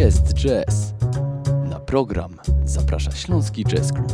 [0.00, 0.94] jest jazz.
[1.70, 4.12] Na program zaprasza Śląski Jazz Club.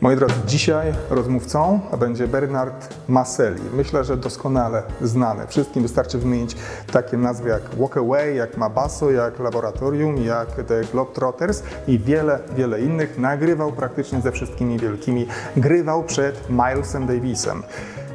[0.00, 3.62] Moi drodzy, dzisiaj rozmówcą będzie Bernard Maselli.
[3.74, 5.46] Myślę, że doskonale znany.
[5.46, 6.56] Wszystkim wystarczy wymienić
[6.92, 12.80] takie nazwy jak Walk Away, jak Mabasso, jak Laboratorium, jak The Globetrotters i wiele, wiele
[12.80, 13.18] innych.
[13.18, 15.26] Nagrywał praktycznie ze wszystkimi wielkimi.
[15.56, 17.62] Grywał przed Milesem Davisem.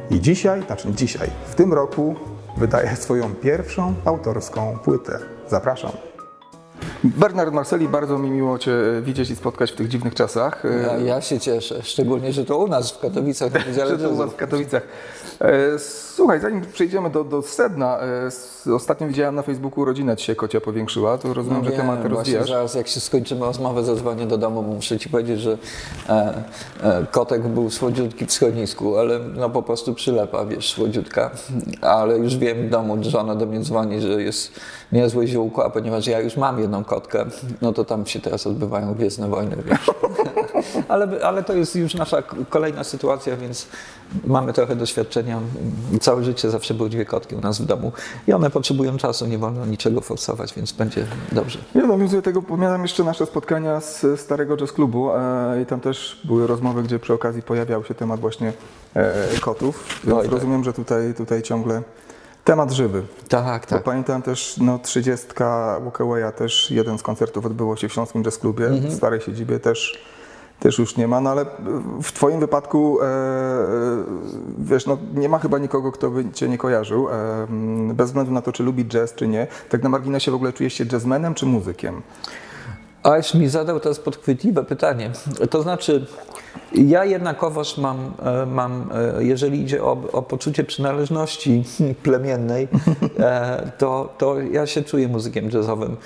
[0.10, 2.16] I dzisiaj, znaczy dzisiaj, w tym roku
[2.58, 5.20] wydaje swoją pierwszą autorską płytę.
[5.50, 6.17] Zapraszam.
[7.16, 8.72] Bernard Marceli, bardzo mi miło Cię
[9.02, 10.64] widzieć i spotkać w tych dziwnych czasach.
[10.84, 14.16] Ja, ja się cieszę, szczególnie, że to u nas w Katowicach Że to u.
[14.16, 14.84] Was w Katowicach.
[15.42, 15.80] E,
[16.18, 18.00] Słuchaj, zanim przejdziemy do, do sedna,
[18.68, 22.06] e, ostatnio widziałem na Facebooku rodzinę Ci się kocia powiększyła, to rozumiem, że Wiem, temat
[22.06, 22.50] rozwijasz.
[22.50, 25.58] zaraz jak się skończymy rozmowę, zadzwonię do domu, bo muszę Ci powiedzieć, że
[26.10, 26.44] e,
[26.84, 31.32] e, kotek był słodziutki w schronisku, ale no po prostu przylepa, wiesz, słodziutka.
[31.82, 34.52] Ale już wiem w domu, żona do mnie dzwoni, że jest
[34.92, 37.26] niezłe ziółko, a ponieważ ja już mam jedną kotkę,
[37.62, 39.92] no to tam się teraz odbywają gwiezdne wojny, wiesz.
[40.94, 43.68] ale, ale to jest już nasza kolejna sytuacja, więc
[44.26, 45.40] mamy trochę doświadczenia.
[46.02, 47.92] Całe życie zawsze były dwie kotki u nas w domu
[48.28, 51.60] i one potrzebują czasu, nie wolno niczego forsować, więc będzie dobrze.
[51.76, 56.22] Ja nawiązuję tego, pamiętam jeszcze nasze spotkania z starego jazz klubu e, i tam też
[56.24, 58.54] były rozmowy, gdzie przy okazji pojawiał się temat właśnie
[58.94, 60.34] e, kotów, więc Oj, tak.
[60.34, 61.82] rozumiem, że tutaj, tutaj ciągle
[62.48, 63.04] temat żywy.
[63.30, 63.84] Tak, Bo tak.
[63.84, 65.28] pamiętam też, no 30
[65.82, 68.92] Walkawaya też jeden z koncertów odbyło się w Śląskim Jazz Klubie, Mhm.
[68.92, 70.02] w starej siedzibie też,
[70.60, 71.46] też już nie ma, no ale
[72.04, 73.06] w Twoim wypadku, e,
[74.60, 77.14] wiesz, no nie ma chyba nikogo, kto by Cię nie kojarzył, e,
[77.94, 79.48] bez względu na to, czy lubi jazz, czy nie.
[79.70, 82.02] Tak na marginesie w ogóle czujesz się jazzmenem, czy muzykiem?
[83.04, 85.12] Aż mi zadał teraz podchwytliwe pytanie.
[85.50, 86.06] To znaczy,
[86.74, 91.64] ja jednakowoż mam, e, mam e, jeżeli idzie o, o poczucie przynależności
[92.04, 92.68] plemiennej,
[93.20, 95.98] e, to, to ja się czuję muzykiem jazzowym.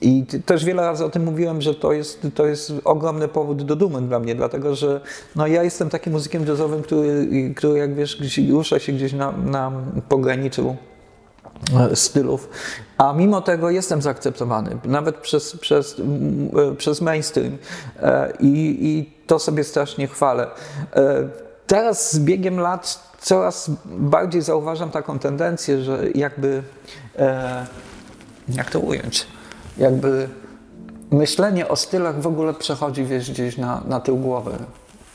[0.00, 3.76] I też wiele razy o tym mówiłem, że to jest, to jest ogromny powód do
[3.76, 5.00] dumy dla mnie, dlatego że
[5.36, 8.18] no, ja jestem takim muzykiem jazzowym, który, który jak wiesz,
[8.50, 9.72] rusza się gdzieś na, na
[10.08, 10.76] pograniczu
[11.94, 12.48] stylów,
[12.98, 15.96] a mimo tego jestem zaakceptowany, nawet przez, przez,
[16.72, 17.58] e, przez mainstream
[18.02, 20.46] E, i, i to sobie strasznie chwalę.
[20.96, 21.28] E,
[21.66, 26.62] Teraz z biegiem lat coraz bardziej zauważam taką tendencję, że jakby,
[27.18, 27.66] e,
[28.48, 29.26] jak to ująć,
[29.78, 30.28] jakby
[31.10, 34.52] myślenie o stylach w ogóle przechodzi wiesz, gdzieś na, na tył głowy.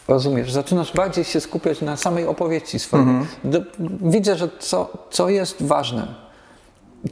[0.08, 0.52] Rozumiesz?
[0.52, 3.06] Zaczynasz bardziej się skupiać na samej opowieści swojej.
[3.44, 3.60] Do,
[4.02, 6.08] widzę, że co, co jest ważne.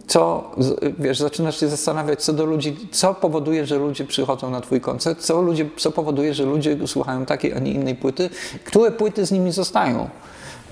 [0.07, 0.51] Co,
[0.99, 5.19] wiesz, zaczynasz się zastanawiać, co do ludzi, co powoduje, że ludzie przychodzą na twój koncert,
[5.19, 8.29] co, ludzie, co powoduje, że ludzie słuchają takiej, a nie innej płyty,
[8.65, 10.09] które płyty z nimi zostają.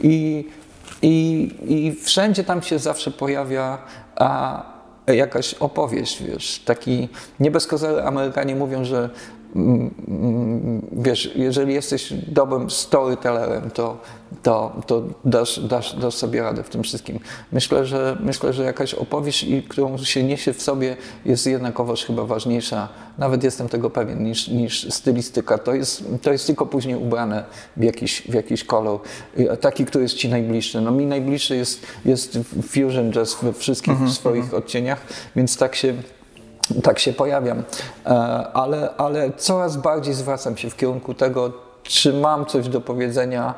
[0.02, 0.48] I,
[1.02, 3.78] i, i wszędzie tam się zawsze pojawia
[4.16, 4.64] a,
[5.08, 9.10] jakaś opowieść, wiesz, taki, nie bez kozery Amerykanie mówią, że
[10.92, 13.98] wiesz, jeżeli jesteś dobrym storytellerem, to,
[14.44, 17.20] to, to dasz, dasz, dasz sobie radę w tym wszystkim.
[17.52, 22.90] Myślę, że, myślę, że jakaś opowieść, którą się niesie w sobie, jest jednakowoż chyba ważniejsza,
[23.18, 25.58] nawet jestem tego pewien, niż, niż stylistyka.
[25.58, 27.44] To jest, to jest tylko później ubrane
[27.78, 29.00] w jakiś, w jakiś kolor,
[29.38, 30.82] I taki, który jest Ci najbliższy.
[30.82, 35.02] No mi najbliższy jest, jest fusion jazz we wszystkich swoich odcieniach,
[35.36, 35.94] więc tak się
[36.84, 37.64] tak się pojawiam,
[38.08, 38.10] E,
[38.54, 41.52] ale, ale coraz bardziej zwracam się w kierunku tego,
[41.84, 43.54] czy mam coś do powiedzenia,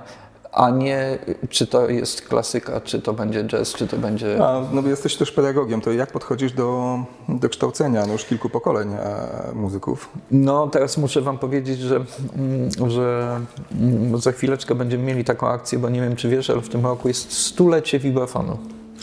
[0.52, 1.20] a nie
[1.50, 4.46] czy to jest klasyka, czy to będzie jazz, czy to będzie.
[4.46, 7.00] A, no jesteś też pedagogiem, to jak podchodzisz do,
[7.30, 10.10] do kształcenia no już kilku pokoleń e, muzyków?
[10.32, 13.40] No, teraz muszę Wam powiedzieć, że, mm, że
[13.72, 16.86] mm, za chwileczkę będziemy mieli taką akcję, bo nie wiem, czy wiesz, ale w tym
[16.86, 18.58] roku jest stulecie wibrofonu.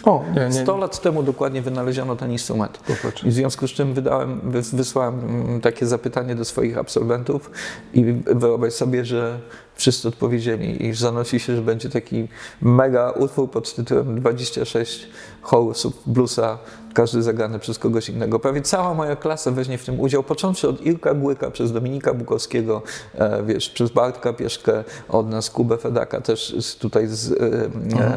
[0.06, 0.52] O, nie, nie.
[0.52, 2.78] 100 lat temu dokładnie wynaleziono ten instrument.
[2.78, 3.24] Popatrz.
[3.24, 7.50] I w związku z czym wydałem, wys- wysłałem mm, takie zapytanie do swoich absolwentów
[7.94, 9.38] i wyobraź sobie, że
[9.76, 12.28] wszyscy odpowiedzieli i zanosi się, że będzie taki
[12.62, 15.08] mega utwór pod tytułem 26
[15.42, 16.58] chorusów bluesa,
[16.94, 18.38] każdy zagrany przez kogoś innego.
[18.38, 22.82] Prawie cała moja klasa weźmie w tym udział, począwszy od Irka Głyka, przez Dominika Bukowskiego,
[23.14, 27.36] e, wiesz, przez Bartka Pieszkę, od nas Kubę Fedaka też tutaj z, e,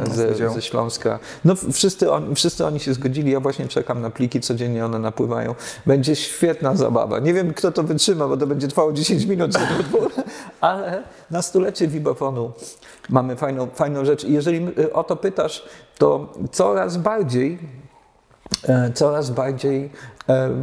[0.04, 1.20] e, ze, ze Śląska.
[1.46, 5.56] No wszyscy, on, wszyscy oni się zgodzili, ja właśnie czekam na pliki, codziennie one napływają.
[5.86, 7.20] Będzie świetna zabawa.
[7.20, 9.52] Nie wiem, kto to wytrzyma, bo to będzie trwało 10 minut,
[10.62, 12.52] ale na stulecie wibofonu
[13.10, 14.24] mamy fajną, fajną rzecz.
[14.24, 15.66] I jeżeli y, o to pytasz,
[15.98, 17.60] to coraz bardziej
[18.64, 19.90] e, coraz bardziej
[20.30, 20.54] e, e,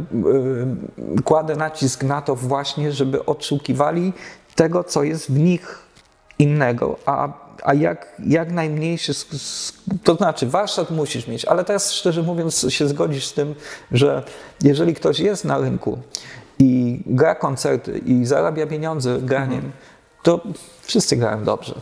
[1.23, 4.13] kładę nacisk na to właśnie, żeby odszukiwali
[4.55, 5.79] tego, co jest w nich
[6.39, 9.13] innego, a, a jak, jak najmniejszy,
[10.03, 13.55] to znaczy warsztat musisz mieć, ale teraz szczerze mówiąc się zgodzisz z tym,
[13.91, 14.23] że
[14.63, 15.97] jeżeli ktoś jest na rynku
[16.59, 19.73] i gra koncerty i zarabia pieniądze graniem, mhm.
[20.23, 20.41] to
[20.81, 21.75] wszyscy grają dobrze.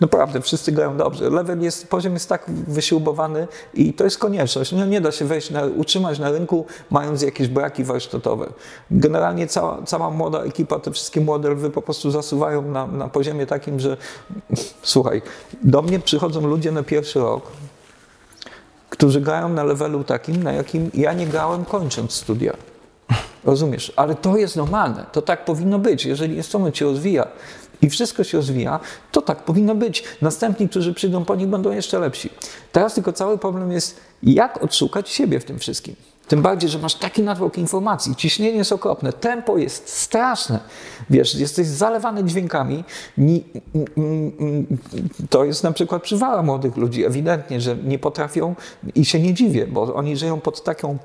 [0.00, 1.30] Naprawdę, wszyscy grają dobrze.
[1.30, 4.72] Level jest, poziom jest tak wyśrubowany i to jest konieczność.
[4.72, 8.52] No, nie da się wejść, na, utrzymać na rynku, mając jakieś braki warsztatowe.
[8.90, 13.46] Generalnie cała, cała młoda ekipa, te wszystkie młode lwy po prostu zasuwają na, na poziomie
[13.46, 13.96] takim, że
[14.82, 15.22] słuchaj,
[15.62, 17.52] do mnie przychodzą ludzie na pierwszy rok,
[18.90, 22.52] którzy grają na levelu takim, na jakim ja nie grałem kończąc studia.
[23.48, 23.92] Rozumiesz?
[23.96, 25.06] Ale to jest normalne.
[25.12, 26.04] To tak powinno być.
[26.04, 27.28] Jeżeli instrument się rozwija,
[27.82, 28.80] i wszystko się rozwija,
[29.12, 30.04] to tak powinno być.
[30.22, 32.30] Następni, którzy przyjdą po nich, będą jeszcze lepsi.
[32.72, 35.96] Teraz tylko cały problem jest, jak odszukać siebie w tym wszystkim.
[36.28, 40.60] Tym bardziej, że masz taki natłok informacji, ciśnienie jest okropne, tempo jest straszne.
[41.10, 42.84] Wiesz, jesteś zalewany dźwiękami.
[45.30, 47.04] To jest na przykład przywała młodych ludzi.
[47.04, 48.54] Ewidentnie, że nie potrafią
[48.94, 50.98] i się nie dziwię, bo oni żyją pod taką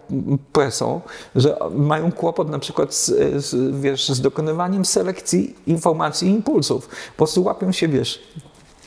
[0.54, 1.02] presą,
[1.36, 3.06] że mają kłopot na przykład z,
[3.46, 6.88] z, wiesz, z dokonywaniem selekcji informacji i impulsów.
[6.88, 8.24] Po prostu łapią się, wiesz,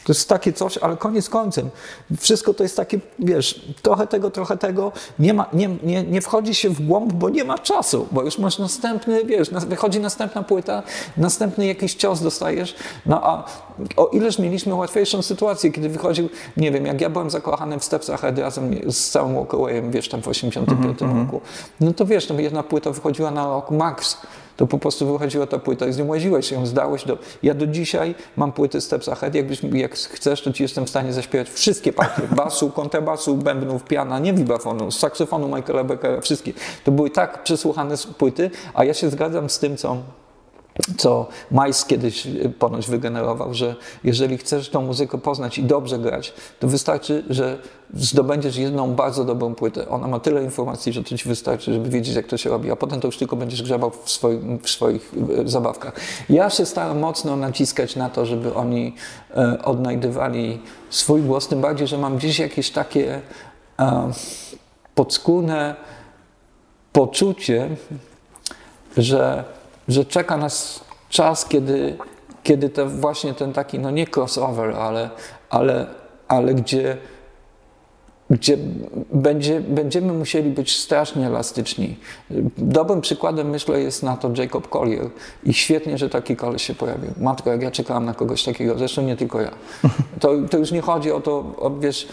[0.06, 1.70] to jest takie coś, ale koniec końcem.
[2.18, 4.92] Wszystko to jest takie, wiesz, trochę tego, trochę tego.
[5.18, 8.38] Nie, ma, nie, nie, nie wchodzi się w głąb, bo nie ma czasu, bo już
[8.38, 10.82] masz następny, wiesz, wychodzi następna płyta,
[11.16, 12.74] następny jakiś cios dostajesz.
[13.06, 13.44] No a
[13.96, 18.10] o ileż mieliśmy łatwiejszą sytuację, kiedy wychodził, nie wiem, jak ja byłem zakochany w Steps
[18.10, 21.24] Ahead razem z całym Walkawayem, wiesz, tam w 85 mm -hmm.
[21.24, 21.40] roku,
[21.80, 24.18] no to wiesz, no jedna płyta wychodziła na rok max
[24.56, 27.18] to po prostu wychodziła ta płyta i z nią łaziłeś ją, zdałeś do...
[27.42, 31.12] Ja do dzisiaj mam płyty Steps Ahead, jakbyś, jak chcesz, to ci jestem w stanie
[31.12, 36.52] zaśpiewać wszystkie partie, basu, kontrabasu, bębnów, piana, nie wibrafonu, saksofonu Michaela Beckera, wszystkie.
[36.84, 39.96] To były tak przesłuchane płyty, a ja się zgadzam z tym, co
[40.96, 46.32] co Majs kiedyś y, ponoć wygenerował, że jeżeli chcesz tą muzykę poznać i dobrze grać,
[46.60, 47.58] to wystarczy, że
[47.94, 49.88] zdobędziesz jedną bardzo dobrą płytę.
[49.88, 52.76] Ona ma tyle informacji, że to ci wystarczy, żeby wiedzieć, jak to się robi, a
[52.76, 54.04] potem to już tylko będziesz grzebał w,
[54.62, 55.12] w swoich
[55.44, 55.92] y, zabawkach.
[56.28, 58.94] Ja się starałem mocno naciskać na to, żeby oni
[59.36, 63.20] e, odnajdywali swój głos, tym bardziej, że mam dziś jakieś takie
[63.78, 64.10] e,
[64.94, 65.74] podskórne
[66.92, 67.68] poczucie,
[68.96, 69.44] że
[69.88, 71.96] że czeka nas czas, kiedy,
[72.42, 75.10] kiedy to właśnie ten taki, no nie crossover, ale,
[75.50, 75.86] ale,
[76.28, 76.96] ale gdzie,
[78.30, 78.56] gdzie
[79.12, 81.96] będzie, będziemy musieli być strasznie elastyczni.
[82.58, 85.10] Dobrym przykładem, myślę, jest na to Jacob Collier
[85.44, 87.10] i świetnie, że taki koleś się pojawił.
[87.20, 89.50] Matko, jak ja czekałam na kogoś takiego, zresztą nie tylko ja.
[90.20, 92.08] To, to już nie chodzi o to, o, wiesz,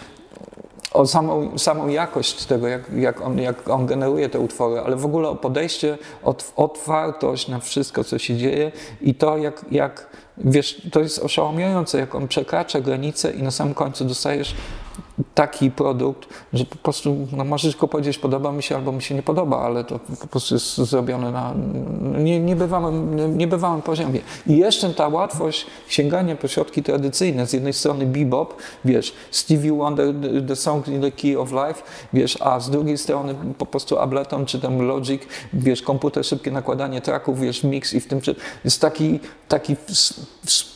[0.94, 5.04] o samą, samą jakość tego, jak, jak, on, jak on generuje te utwory, ale w
[5.04, 5.98] ogóle o podejście,
[6.56, 10.06] otwartość na wszystko, co się dzieje i to, jak, jak
[10.38, 14.54] wiesz, to jest oszałamiające, jak on przekracza granice i na samym końcu dostajesz
[15.34, 19.14] taki produkt, że po prostu no możesz tylko powiedzieć podoba mi się albo mi się
[19.14, 21.54] nie podoba, ale to po prostu jest zrobione na
[22.18, 24.20] nie, niebywałym, poziomie.
[24.46, 28.54] I jeszcze ta łatwość sięgania po środki tradycyjne, z jednej strony bebop,
[28.84, 30.14] wiesz, Stevie Wonder,
[30.48, 31.82] The Song in the Key of Life,
[32.12, 35.22] wiesz, a z drugiej strony po prostu Ableton czy tam Logic,
[35.52, 38.20] wiesz, komputer, szybkie nakładanie tracków, wiesz, mix i w tym
[38.64, 39.76] jest taki, taki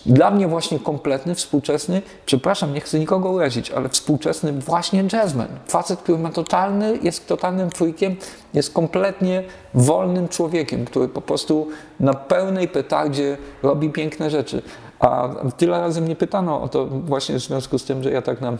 [0.07, 5.49] dla mnie właśnie kompletny, współczesny, przepraszam, nie chcę nikogo urazić, ale współczesny właśnie jazzman.
[5.67, 8.17] Facet, który ma totalny, jest totalnym freakiem,
[8.55, 11.69] jest kompletnie wolnym człowiekiem, który po prostu
[12.01, 14.63] na pełnej petardzie robi piękne rzeczy.
[15.01, 18.41] A tyle razy mnie pytano o to właśnie w związku z tym, że ja tak
[18.41, 18.57] na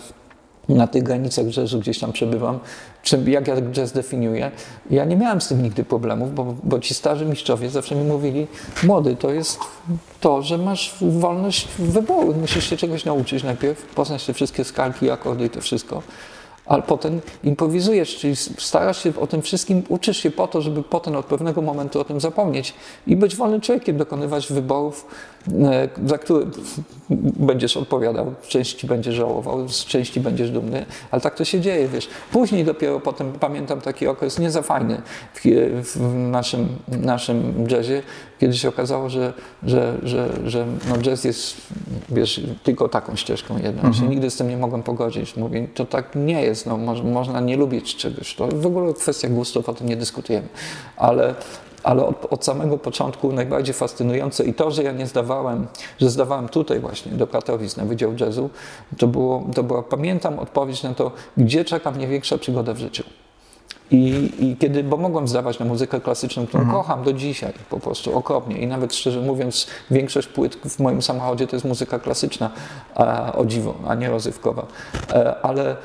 [0.75, 2.59] na tych granicach jazzu gdzieś tam przebywam,
[3.03, 4.51] czym, jak ja jazz definiuję.
[4.91, 8.47] Ja nie miałem z tym nigdy problemów, bo, bo ci starzy mistrzowie zawsze mi mówili,
[8.83, 9.59] młody, to jest
[10.21, 15.45] to, że masz wolność wyboru, musisz się czegoś nauczyć najpierw, poznać te wszystkie skalki, akordy
[15.45, 16.03] i to wszystko
[16.69, 21.17] ale potem improwizujesz, czyli starasz się o tym wszystkim, uczysz się po to, żeby potem
[21.17, 22.75] od pewnego momentu o tym zapomnieć
[23.07, 25.07] i być wolnym człowiekiem, dokonywać wyborów,
[26.07, 26.47] za które
[27.39, 31.89] będziesz odpowiadał, w części będziesz żałował, z części będziesz dumny, ale tak to się dzieje,
[31.89, 32.09] wiesz.
[32.33, 35.03] Później dopiero potem pamiętam taki okres nie za fajny
[35.35, 35.41] w,
[35.85, 38.03] w naszym, naszym jazzie,
[38.39, 41.57] kiedy się okazało, że, że, że, że no jazz jest,
[42.09, 43.83] wiesz, tylko taką ścieżką jedną.
[43.83, 43.95] Mhm.
[43.95, 45.37] się nigdy z tym nie mogłem pogodzić.
[45.37, 48.35] Mówię, to tak nie jest, no, mo można nie lubić czegoś.
[48.35, 50.49] To w ogóle kwestia gustów, o tym nie dyskutujemy.
[50.97, 51.35] Ale,
[51.89, 55.67] ale od, od, samego początku najbardziej fascynujące i to, że ja nie zdawałem,
[56.01, 58.51] że zdawałem tutaj właśnie do Katowic na Wydział Jazzu,
[58.99, 63.05] to było, to była, pamiętam odpowiedź na to, gdzie czeka mnie większa przygoda w życiu.
[63.91, 68.17] I, I kiedy, bo mogłem zdawać na muzykę klasyczną, którą kocham do dzisiaj, po prostu
[68.17, 68.59] okropnie.
[68.59, 72.51] I nawet szczerze mówiąc, większość płyt w moim samochodzie to jest muzyka klasyczna,
[72.95, 74.67] a, o dziwo, a nie rozrywkowa.
[75.13, 75.77] E, ale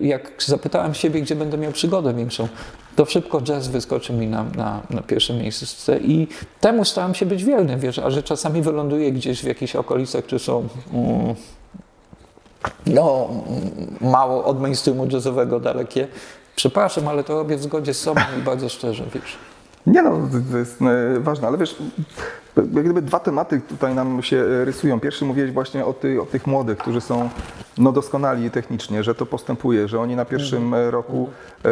[0.00, 2.48] jak zapytałem siebie, gdzie będę miał przygodę większą,
[2.96, 6.28] to szybko jazz wyskoczył mi na, na, na pierwsze miejsce i
[6.60, 10.38] temu starałem się być wierny, wiesz, a że czasami wyląduję gdzieś w jakichś okolicach, które
[10.38, 11.34] są mm,
[12.86, 13.28] no,
[14.00, 16.08] mało od mainstreamu jazzowego dalekie.
[16.56, 19.36] Przepraszam, ale to robię w zgodzie z sobą i bardzo szczerze, wiesz.
[19.86, 20.10] Nie no,
[20.52, 21.76] to jest e, ważne, ale wiesz,
[22.56, 25.00] jak gdyby dwa tematy tutaj nam się e, rysują.
[25.00, 27.28] Pierwszy mówiłeś właśnie o, ty, o tych młodych, którzy są
[27.78, 31.30] no, doskonali technicznie, że to postępuje, że oni na pierwszym e, roku
[31.64, 31.68] e,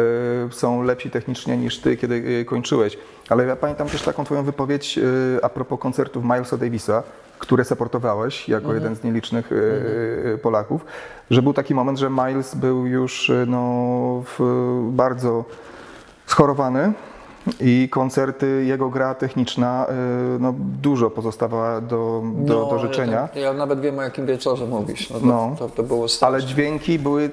[0.51, 2.97] są lepsi technicznie niż ty, kiedy kończyłeś.
[3.29, 5.01] Ale ja pamiętam też taką twoją wypowiedź e,
[5.45, 7.03] a propos koncertów Milesa Davisa,
[7.39, 10.85] które supportowałeś jako jeden z nielicznych e, Polaków,
[11.31, 14.23] że był taki moment, że Miles był już no,
[14.91, 15.45] bardzo
[16.25, 16.93] schorowany
[17.59, 19.85] i koncerty, jego gra techniczna
[20.35, 24.65] y, no, dużo pozostawała do, do, do życzenia, Ja, ja nawet wiem, o jakim wieczorze
[24.65, 25.09] mówisz.
[25.09, 25.55] No, to, No.
[25.59, 26.37] to, to było straszne.
[26.37, 27.31] ale dźwięki były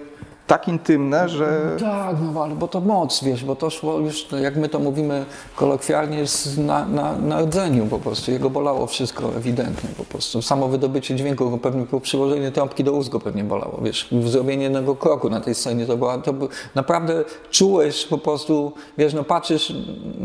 [0.49, 4.57] tak intymne, że Tak, no ale bo to moc, wiesz, bo to szło już, jak
[4.57, 5.25] my to mówimy
[5.57, 6.25] kolokwialnie,
[6.59, 8.31] na, na, na rdzeniu po prostu.
[8.31, 10.43] Jego bolało wszystko ewidentnie po prostu.
[10.43, 14.09] Samo wydobycie dźwięku, pewnie po przyłożeniu trąbki do go pewnie bolało, wiesz.
[14.25, 19.15] Zrobienie jednego kroku na tej scenie to była, to był, naprawdę czułeś po prostu, wiesz,
[19.15, 19.73] no patrzysz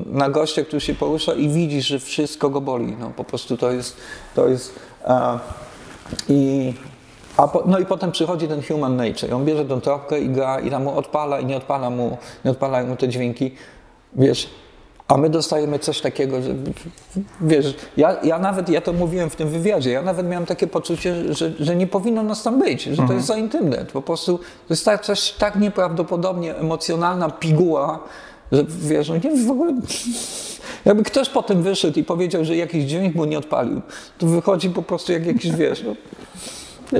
[0.05, 2.95] na gościa, który się porusza i widzisz, że wszystko go boli.
[2.99, 3.97] No po prostu to jest,
[4.35, 4.79] to jest...
[5.05, 5.39] A,
[6.29, 6.73] i,
[7.37, 9.33] a po, no i potem przychodzi ten human nature.
[9.33, 12.51] On bierze tą trąbkę i gra i tam mu odpala i nie odpala mu, nie
[12.51, 13.51] odpalają mu te dźwięki.
[14.15, 14.49] Wiesz,
[15.07, 16.55] a my dostajemy coś takiego, że
[17.41, 21.33] wiesz, ja, ja nawet, ja to mówiłem w tym wywiadzie, ja nawet miałem takie poczucie,
[21.33, 23.85] że, że nie powinno nas tam być, że to jest za intymne.
[23.93, 27.99] Po prostu to jest tak, coś tak nieprawdopodobnie emocjonalna piguła,
[28.51, 29.73] że wiesz, no nie w ogóle...
[30.85, 33.81] Jakby ktoś potem wyszedł i powiedział, że jakiś dźwięk mu nie odpalił,
[34.17, 35.95] to wychodzi po prostu jak jakiś, wiesz, no,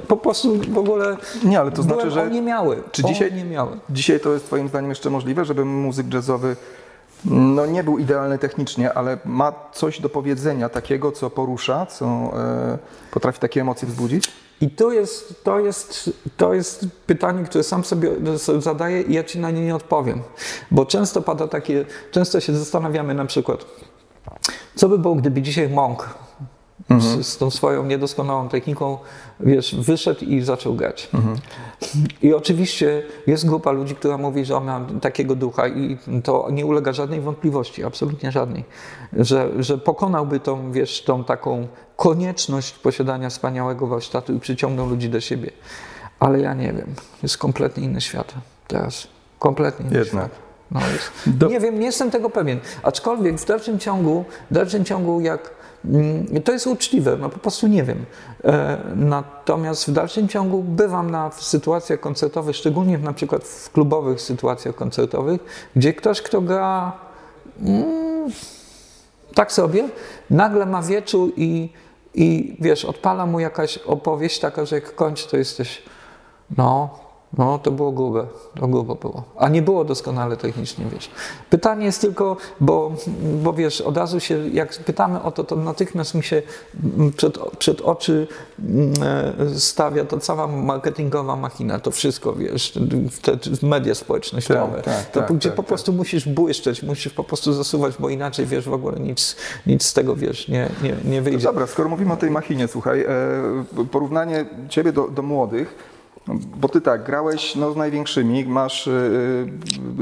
[0.01, 2.83] po prostu w ogóle Nie, ale to znaczy, że- oniemiały.
[2.91, 3.79] czy dzisiaj- Oniemiały.
[3.89, 6.55] dzisiaj to jest twoim zdaniem jeszcze możliwe, żeby muzyk jazzowy
[7.25, 12.77] no nie był idealny technicznie, ale ma coś do powiedzenia takiego, co porusza, co e,
[13.11, 14.31] potrafi takie emocje wzbudzić?
[14.61, 18.09] I to jest, to, jest, to jest pytanie, które sam sobie
[18.59, 20.21] zadaję i ja ci na nie nie odpowiem.
[20.71, 23.65] Bo często pada takie, często się zastanawiamy na przykład,
[24.75, 26.09] co by było, gdyby dzisiaj Monk
[26.99, 28.97] z, z tą swoją niedoskonałą techniką,
[29.39, 31.09] wiesz, wyszedł i zaczął grać.
[32.21, 36.65] I oczywiście jest grupa ludzi, która mówi, że on ma takiego ducha i to nie
[36.65, 38.63] ulega żadnej wątpliwości, absolutnie żadnej,
[39.13, 45.21] że, że pokonałby tą, wiesz, tą taką konieczność posiadania wspaniałego warsztatu i przyciągnął ludzi do
[45.21, 45.51] siebie.
[46.19, 48.33] Ale ja nie wiem, jest kompletnie inny świat
[48.67, 49.07] teraz.
[49.39, 50.25] Kompletnie inny Jednak.
[50.25, 50.39] świat.
[50.71, 51.37] No jest.
[51.37, 52.59] Do- Nie wiem, nie jestem tego pewien.
[52.83, 55.62] Aczkolwiek w dalszym ciągu, w dalszym ciągu jak
[56.43, 58.05] to jest uczciwe, no po prostu nie wiem.
[58.43, 64.75] E, natomiast w dalszym ciągu bywam na sytuacjach koncertowych, szczególnie na przykład w klubowych sytuacjach
[64.75, 66.91] koncertowych, gdzie ktoś, kto gra
[67.61, 68.31] mm,
[69.35, 69.89] tak sobie,
[70.29, 71.69] nagle ma wieczór i,
[72.13, 75.83] i wiesz, odpala mu jakaś opowieść taka, że jak kończy, to jesteś
[76.57, 76.99] no,
[77.37, 78.25] no, to było grube,
[78.59, 79.23] to grubo było.
[79.37, 81.09] A nie było doskonale technicznie, wiesz.
[81.49, 82.91] Pytanie jest tylko, bo,
[83.43, 86.41] bo wiesz, od razu się, jak pytamy o to, to natychmiast mi się
[87.17, 88.27] przed, przed oczy
[88.59, 88.93] mm,
[89.55, 92.79] e, stawia ta cała marketingowa machina, to wszystko, wiesz,
[93.21, 93.37] te,
[93.67, 95.67] media społecznościowe, Tak, tak, to, tak, gdzie tak, po tak.
[95.67, 99.35] prostu musisz błyszczeć, musisz po prostu zasuwać, bo inaczej, wiesz, w ogóle nic,
[99.67, 101.43] nic z tego, wiesz, nie, nie, nie wyjdzie.
[101.43, 103.07] Dobra, skoro mówimy o tej machinie, słuchaj, e,
[103.91, 105.92] porównanie ciebie do, do młodych,
[106.57, 108.91] bo ty tak, grałeś no, z największymi, masz e,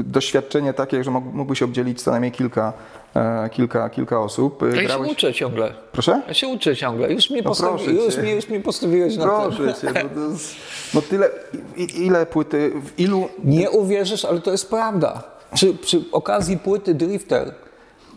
[0.04, 2.72] doświadczenie takie, że mógł- mógłbyś obdzielić co najmniej kilka,
[3.16, 4.62] e, kilka, kilka osób.
[4.62, 5.12] E, Ja się grałeś...
[5.12, 5.74] uczę ciągle.
[5.92, 6.22] Proszę?
[6.28, 7.12] Ja się uczę ciągle.
[7.12, 8.22] Już mnie, No postawi, już, cię.
[8.22, 9.26] mnie, już mnie postawiłeś na.
[9.26, 10.54] Proszę cię, bo, to jest,
[10.94, 11.30] no tyle,
[11.76, 13.28] i, ile płyty, w ilu...
[13.44, 15.22] Nie uwierzysz, ale to jest prawda.
[15.54, 17.54] Przy, przy okazji płyty Drifter,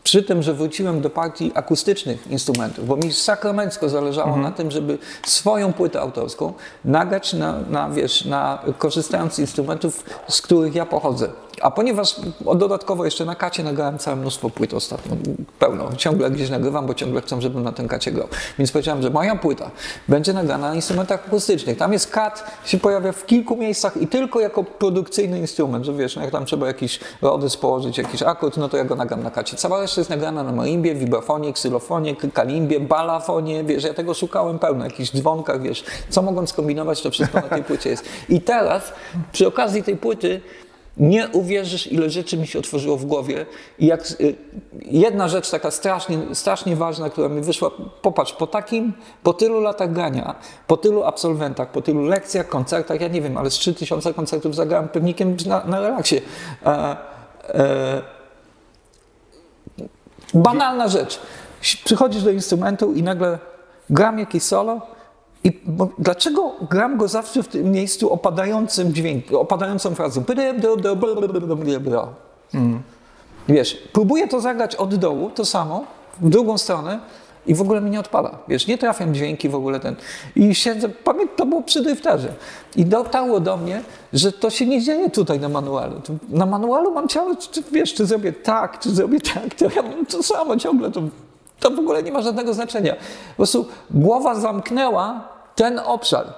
[0.05, 4.97] przy tym, że wróciłem do partii akustycznych instrumentów, bo mi sakramencko zależało na tym, żeby
[5.25, 6.53] swoją płytę autorską
[6.85, 11.29] nagrać na, na, wiesz, na, korzystając z instrumentów, z których ja pochodzę.
[11.61, 12.15] A ponieważ
[12.55, 15.15] dodatkowo jeszcze na kacie nagrałem całe mnóstwo płyt ostatnio,
[15.59, 18.27] pełno, ciągle gdzieś nagrywam, bo ciągle chcę, żebym na tym kacie grał.
[18.57, 19.71] Więc powiedziałem, że moja płyta
[20.07, 21.77] będzie nagrana na instrumentach akustycznych.
[21.77, 26.15] Tam jest kat, się pojawia w kilku miejscach i tylko jako produkcyjny instrument, że wiesz,
[26.15, 29.31] no jak tam trzeba jakiś rodys położyć, jakiś akord, no to ja go nagram na
[29.31, 29.57] kacie.
[29.57, 34.83] Cała reszta jest nagrana na marimbie, vibrafonie, ksylofonie, kalimbie, balafonie, wiesz, ja tego szukałem pełno,
[34.83, 38.05] jakichś dzwonkach, wiesz, co mogą skombinować, to wszystko na tej płycie jest.
[38.29, 38.93] I teraz,
[39.31, 40.41] przy okazji tej płyty,
[40.97, 43.45] Nie uwierzysz, ile rzeczy mi się otworzyło w głowie.
[43.79, 44.35] I jak, y,
[44.85, 47.71] jedna rzecz taka strasznie, strasznie ważna, która mi wyszła,
[48.01, 50.35] popatrz, po takim, po tylu latach grania,
[50.67, 54.87] po tylu absolwentach, po tylu lekcjach, koncertach, ja nie wiem, ale z 3000 koncertów zagrałem
[54.87, 56.21] pewnikiem na, na relaksie.
[56.65, 56.97] E,
[57.47, 58.14] e,
[60.33, 61.19] banalna rzecz.
[61.61, 63.39] Przychodzisz do instrumentu i nagle
[63.89, 64.81] gram jakieś solo
[65.43, 70.23] i bo, dlaczego gram go zawsze w tym miejscu opadającym dźwiękiem, opadającą frazą?
[72.53, 72.81] Mm.
[73.49, 75.85] Wiesz, próbuję to zagrać od dołu, to samo,
[76.21, 76.99] w drugą stronę
[77.47, 78.37] i w ogóle mi nie odpala.
[78.47, 79.95] Wiesz, nie trafiam dźwięki w ogóle ten.
[80.35, 82.33] I siedzę, pamiętam, to było przy drifterze.
[82.75, 83.81] I dotarło do mnie,
[84.13, 86.01] że to się nie dzieje tutaj na manualu.
[86.29, 90.05] Na manualu mam ciało, czy, wiesz, czy zrobię tak, czy zrobię tak, to ja mam
[90.05, 91.01] to samo ciągle, to,
[91.59, 92.93] to w ogóle nie ma żadnego znaczenia.
[92.93, 96.33] Po prostu głowa zamknęła ten obszar.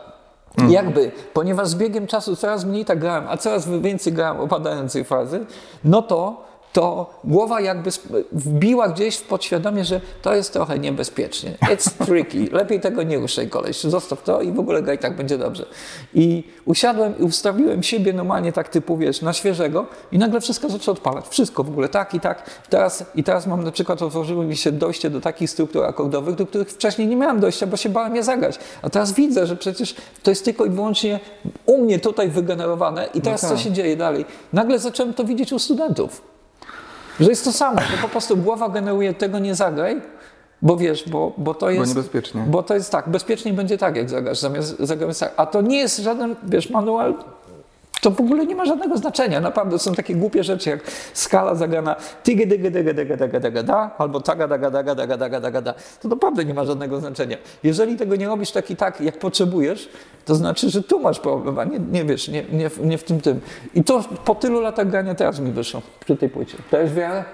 [0.49, 0.71] Mhm.
[0.71, 5.45] Jakby, ponieważ z biegiem czasu coraz mniej tak grałem, a coraz więcej grałem opadającej fazy,
[5.83, 6.46] no to
[6.77, 7.89] to głowa jakby
[8.31, 11.51] wbiła gdzieś w podświadomie, że to jest trochę niebezpiecznie.
[11.61, 12.49] It's tricky.
[12.51, 13.81] Lepiej tego nie ruszaj, koleś.
[13.81, 15.65] Zostaw to i w ogóle gaj tak będzie dobrze.
[16.13, 20.97] I usiadłem i ustawiłem siebie normalnie tak typu, wiesz, na świeżego i nagle wszystko zaczęło
[20.97, 21.27] odpalać.
[21.27, 22.49] Wszystko w ogóle tak i tak.
[22.69, 26.45] Teraz, I teraz mam na przykład, otworzyło mi się dojście do takich struktur akordowych, do
[26.45, 28.59] których wcześniej nie miałem dojścia, bo się bałem je zagrać.
[28.81, 31.19] A teraz widzę, że przecież to jest tylko i wyłącznie
[31.65, 33.57] u mnie tutaj wygenerowane i teraz no tak.
[33.57, 34.25] co się dzieje dalej?
[34.53, 36.36] Nagle zacząłem to widzieć u studentów.
[37.19, 40.01] Że jest to samo, że po prostu głowa generuje tego nie zagraj,
[40.61, 41.93] bo wiesz, bo, bo to jest.
[41.93, 42.43] Bo niebezpiecznie.
[42.47, 45.33] Bo to jest tak, bezpieczniej będzie tak, jak zagrasz, zamiast zagrać tak.
[45.37, 47.13] A to nie jest żaden, wiesz, manual
[48.01, 49.39] to w ogóle nie ma żadnego znaczenia.
[49.39, 50.79] Naprawdę są takie głupie rzeczy jak
[51.13, 55.39] skala zagana tygy dygy dygy dygy dygy dygy da albo taga daga daga daga daga
[55.39, 55.73] daga da.
[56.01, 57.37] To naprawdę nie ma żadnego znaczenia.
[57.63, 59.89] Jeżeli tego nie robisz tak i tak, jak potrzebujesz,
[60.25, 63.21] to znaczy, że tu masz problem, a nie, nie wiesz, nie, nie, nie w tym
[63.21, 63.41] tym.
[63.73, 66.57] I to po tylu latach grania teraz mi wyszło przy tej płycie.
[66.71, 67.25] To jest wiara?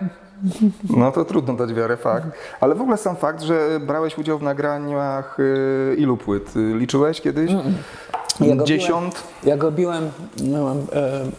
[0.98, 2.28] No to trudno dać wiarę, fakt.
[2.60, 6.54] Ale w ogóle sam fakt, że brałeś udział w nagraniach y, ilu płyt?
[6.56, 7.52] Liczyłeś kiedyś?
[7.52, 7.74] Mm.
[8.40, 9.24] Jak Dziesiąt?
[9.44, 10.12] jak robiłem,
[10.44, 10.76] no,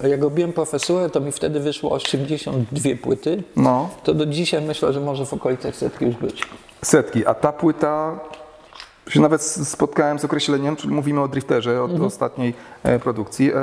[0.02, 3.42] e, jak robiłem profesurę, to mi wtedy wyszło 82 płyty.
[3.56, 3.88] No.
[4.04, 6.42] To do dzisiaj myślę, że może w okolicach setki już być.
[6.82, 8.18] Setki, a ta płyta
[9.08, 12.06] się nawet spotkałem z określeniem, czyli mówimy o drifterze, od mhm.
[12.06, 13.52] ostatniej e, produkcji.
[13.52, 13.56] E,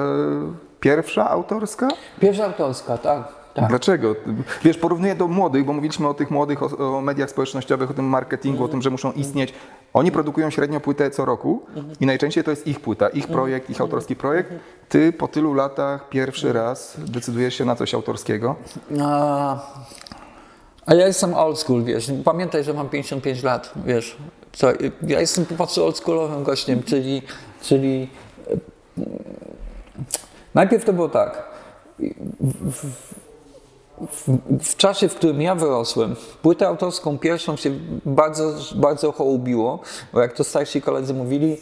[0.80, 1.88] pierwsza autorska?
[2.20, 3.41] Pierwsza autorska, tak.
[3.54, 3.70] Tak.
[3.70, 4.16] Dlaczego?
[4.64, 8.06] Wiesz, porównuję do młodych, bo mówiliśmy o tych młodych, o, o mediach społecznościowych, o tym
[8.06, 8.66] marketingu, mm.
[8.66, 9.54] o tym, że muszą istnieć.
[9.94, 11.92] Oni produkują średnio płytę co roku mm.
[12.00, 13.34] i najczęściej to jest ich płyta, ich mhm.
[13.34, 14.52] projekt, ich autorski projekt.
[14.90, 18.56] Ty po tylu latach pierwszy raz decydujesz się na coś autorskiego?
[19.02, 19.60] A,
[20.86, 22.12] a ja jestem old school, wiesz.
[22.26, 24.18] Pamiętaj, że mam 55 lat, wiesz.
[24.52, 24.68] Co,
[25.08, 27.22] ja jestem po prostu oldschoolowym gościem, czyli,
[27.62, 28.10] czyli
[30.54, 31.52] najpierw to było tak.
[32.40, 33.21] W, w,
[34.12, 37.72] w, w, czasie, w którym ja wyrosłem, płytę autorską pierwszą się
[38.06, 39.80] bardzo, bardzo hołubiło,
[40.14, 41.58] bo jak to starsi koledzy mówili,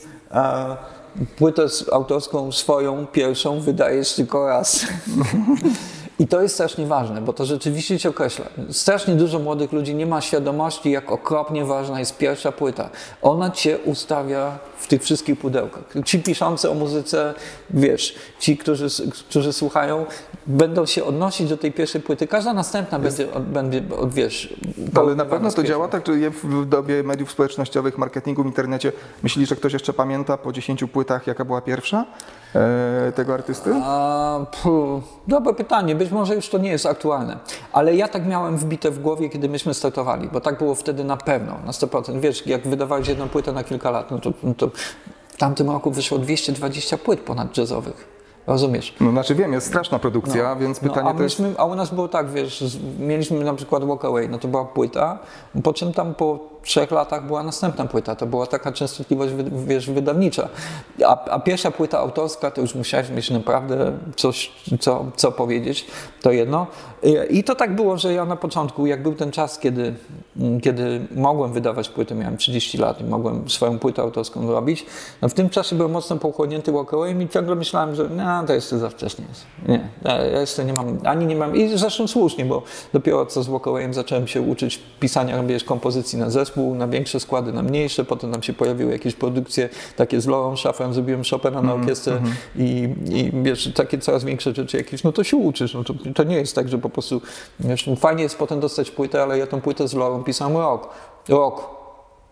[1.38, 4.86] płytę autorską swoją, pierwszą wydajesz tylko raz.
[6.20, 8.46] I to jest strasznie ważne, bo to rzeczywiście cię określa.
[8.72, 12.90] Strasznie dużo młodych ludzi nie ma świadomości, jak okropnie ważna jest pierwsza płyta.
[13.22, 15.84] Ona cię ustawia w tych wszystkich pudełkach.
[16.06, 17.34] Ci piszący o muzyce,
[17.70, 18.88] wiesz, ci, którzy,
[19.30, 20.06] którzy słuchają,
[20.48, 22.28] będą się odnosić do tej pierwszej płyty.
[22.28, 23.24] Każda następna jest...
[23.24, 24.54] będzie, będzie, od, wiesz...
[24.96, 28.92] Ale na pewno to działa tak, że w dobie mediów społecznościowych, marketingu w internecie,
[29.24, 32.06] myślisz, że ktoś jeszcze pamięta po 10 płytach, jaka była pierwsza
[33.16, 33.72] tego artysty?
[33.84, 34.40] A,
[35.28, 35.96] dobre pytanie.
[35.96, 37.38] Być może już to nie jest aktualne.
[37.74, 41.18] Ale ja tak miałem wbite w głowie, kiedy myśmy startowali, bo tak było wtedy na
[41.18, 42.20] pewno, na 100%.
[42.20, 44.70] Wiesz, jak wydawałeś jedną płytę na kilka lat, no to, no to
[45.28, 48.20] w tamtym roku wyszło 220 płyt ponad jazzowych.
[48.48, 48.96] Rozumiesz?
[49.02, 51.42] No znaczy wiem, jest straszna produkcja, no, więc pytanie no, a to jest...
[51.58, 52.64] A u nas było tak, wiesz,
[53.00, 55.20] mieliśmy na przykład Walk Away, no to była płyta,
[55.64, 60.50] po czym tam po trzech latach była następna płyta, to była taka częstotliwość, wiesz, wydawnicza.
[61.06, 65.86] A, a pierwsza płyta autorska, to już musiałeś mieć naprawdę coś, co, co powiedzieć,
[66.22, 66.68] to jedno.
[67.30, 69.94] I, to tak było, że ja na początku, jak był ten czas, kiedy,
[70.62, 74.86] kiedy mogłem wydawać płytę, miałem 30 lat i mogłem swoją płytę autorską robić,
[75.22, 78.54] no w tym czasie byłem mocno pochłonięty Walk Away i ciągle myślałem, że no, to
[78.54, 79.46] jeszcze za wcześnie jest.
[79.68, 83.48] Nie, ja jeszcze nie mam, ani nie mam, i zresztą słusznie, bo dopiero co z
[83.48, 88.06] Walk Awayem zacząłem się uczyć pisania, wiesz, kompozycji na zespół, na większe składy, na mniejsze,
[88.06, 92.18] potem nam się pojawiły jakieś produkcje takie z Lorą Szafem, zrobiłem Chopina na mhm, orkiestrę
[92.18, 92.36] mm -hmm.
[92.56, 96.24] i, i wiesz, takie coraz większe rzeczy jakieś, no to się uczysz, no to, to
[96.24, 97.22] nie jest tak, że po prostu,
[97.60, 100.90] wiesz, fajnie jest potem dostać płytę, ale ja tą płytę z Lorą pisałem rok,
[101.30, 101.79] rok,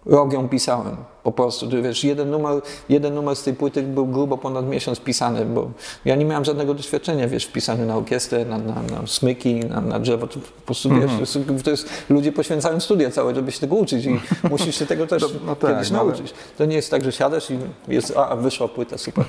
[0.07, 4.37] rok ją pisałem Po prostu, wiesz, jeden numer, jeden numer z tej płyty był grubo
[4.37, 5.71] ponad miesiąc pisany, bo
[6.05, 9.81] ja nie miałem żadnego doświadczenia, wiesz, w pisaniu na orkiestrę, na, na, na smyki, na,
[9.81, 13.51] na drzewo, to po prostu, wiesz, to jest, to jest, ludzie poświęcają studia całe, żeby
[13.51, 14.19] się tego uczyć i
[14.51, 16.33] musisz się tego też No tak, kiedyś no nauczyć.
[16.57, 19.25] To nie jest tak, że siadasz i jest, a, wyszła płyta, super.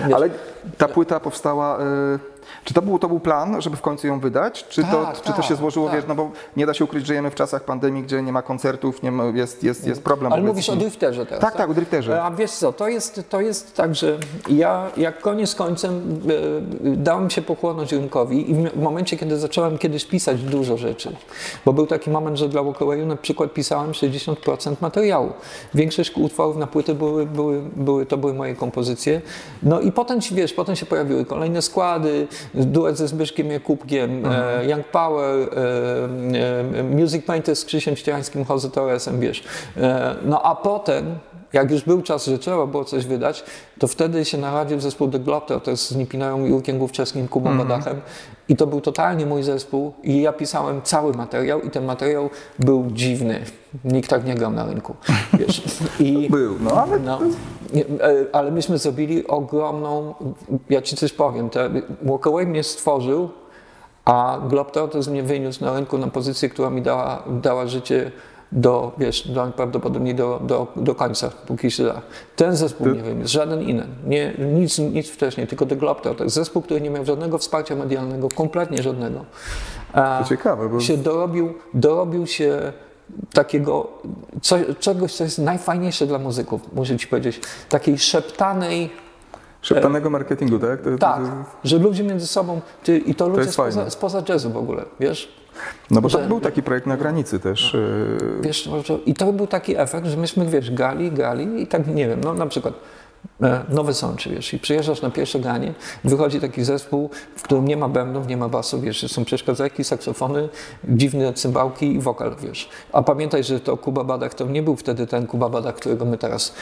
[0.00, 0.30] Wiesz, Ale
[0.78, 1.80] ta płyta powstała.
[1.80, 4.64] y, Czy to był, to był plan, żeby w końcu ją wydać?
[4.68, 5.96] Czy, to, Tak, czy to się tak, złożyło, tak.
[5.96, 8.42] wiesz, no bo nie da się ukryć, że żyjemy w czasach pandemii, gdzie nie ma
[8.42, 10.32] koncertów, nie ma, jest, jest, jest problem.
[10.32, 12.22] Ale mówisz o drifterze teraz, Tak, tak, o drifterze.
[12.22, 16.20] A wiesz co, to jest, to jest tak, że ja jak koniec końcem
[16.84, 21.16] e, dałem się pochłonąć rynkowi i w momencie, kiedy zacząłem kiedyś pisać dużo rzeczy,
[21.64, 25.32] bo był taki moment, że dla Walkawayu na przykład pisałem 60% materiału.
[25.74, 29.20] Większość utworów na płyty były, były, były, to były moje kompozycje.
[29.62, 34.86] No i potem, wiesz, potem się pojawiły kolejne składy, duet ze Zbyszkiem Jakubkiem, e, Young
[34.86, 39.44] Power, e, e, Music Painter z Krzysiem Ścierańskim, Jose Torresem, wiesz.
[40.24, 41.04] No a potem
[41.52, 43.44] jak już był czas, że trzeba było coś wydać,
[43.78, 48.00] to wtedy się narodził zespół The Globetrotters z Nipinają Jurkiem Główczewskim, Kubą Badachem
[48.48, 52.86] i to był totalnie mój zespół i ja pisałem cały materiał i ten materiał był
[52.90, 53.40] dziwny.
[53.84, 54.96] Nikt tak nie grał na rynku,
[55.38, 55.62] wiesz.
[56.00, 57.18] I, Był, no ale no,
[58.00, 60.14] e, ale myśmy zrobili ogromną,
[60.70, 61.70] ja ci coś powiem, te,
[62.02, 63.28] Walkaway mnie stworzył,
[64.04, 68.10] a Globetrotters mnie wyniósł na rynku na pozycję, która mi dała, dała życie
[68.52, 72.02] do, wiesz, do, prawdopodobnie do, do, do końca, póki się da.
[72.36, 76.62] Ten zespół Ty- nie wyniósł, żaden inny, nie, nic, nic wcześniej, tylko The Globetrotters, zespół,
[76.62, 79.24] który nie miał żadnego wsparcia medialnego, kompletnie żadnego.
[79.92, 82.72] A to ciekawe, bo się dorobił, dorobił się
[83.32, 83.88] takiego
[84.42, 88.90] co, czegoś, co jest najfajniejsze dla muzyków, muszę ci powiedzieć, takiej szeptanej,
[89.62, 90.80] szeptanego marketingu, tak?
[90.82, 91.22] To, to- tak,
[91.64, 95.39] że ludzie między sobą, ty, i to ludzie spoza, spoza jazzu w ogóle, wiesz?
[95.90, 97.74] No bo że- tak był taki projekt na granicy też.
[97.74, 101.86] y, Wiesz, no, i to był taki efekt, że myśmy, wiesz, gali, gali i tak,
[101.86, 102.74] nie wiem, no na przykład
[103.42, 107.76] e, Nowe Sączy, wiesz, i przyjeżdżasz na pierwsze granie, wychodzi taki zespół, w którym nie
[107.76, 110.48] ma bębnów, nie ma basu, wiesz, są przeszkadzajki, saksofony,
[110.88, 112.68] dziwne cymbałki i wokal, wiesz.
[112.92, 116.18] A pamiętaj, że to Kuba Badach to nie był wtedy ten Kuba Badach, którego my
[116.18, 116.54] teraz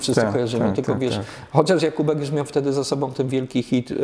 [0.00, 1.24] wszyscy tak, kojarzymy, tak, tylko tak, wiesz, tak.
[1.52, 3.96] chociaż Jakubek już miał wtedy za sobą ten wielki hit e,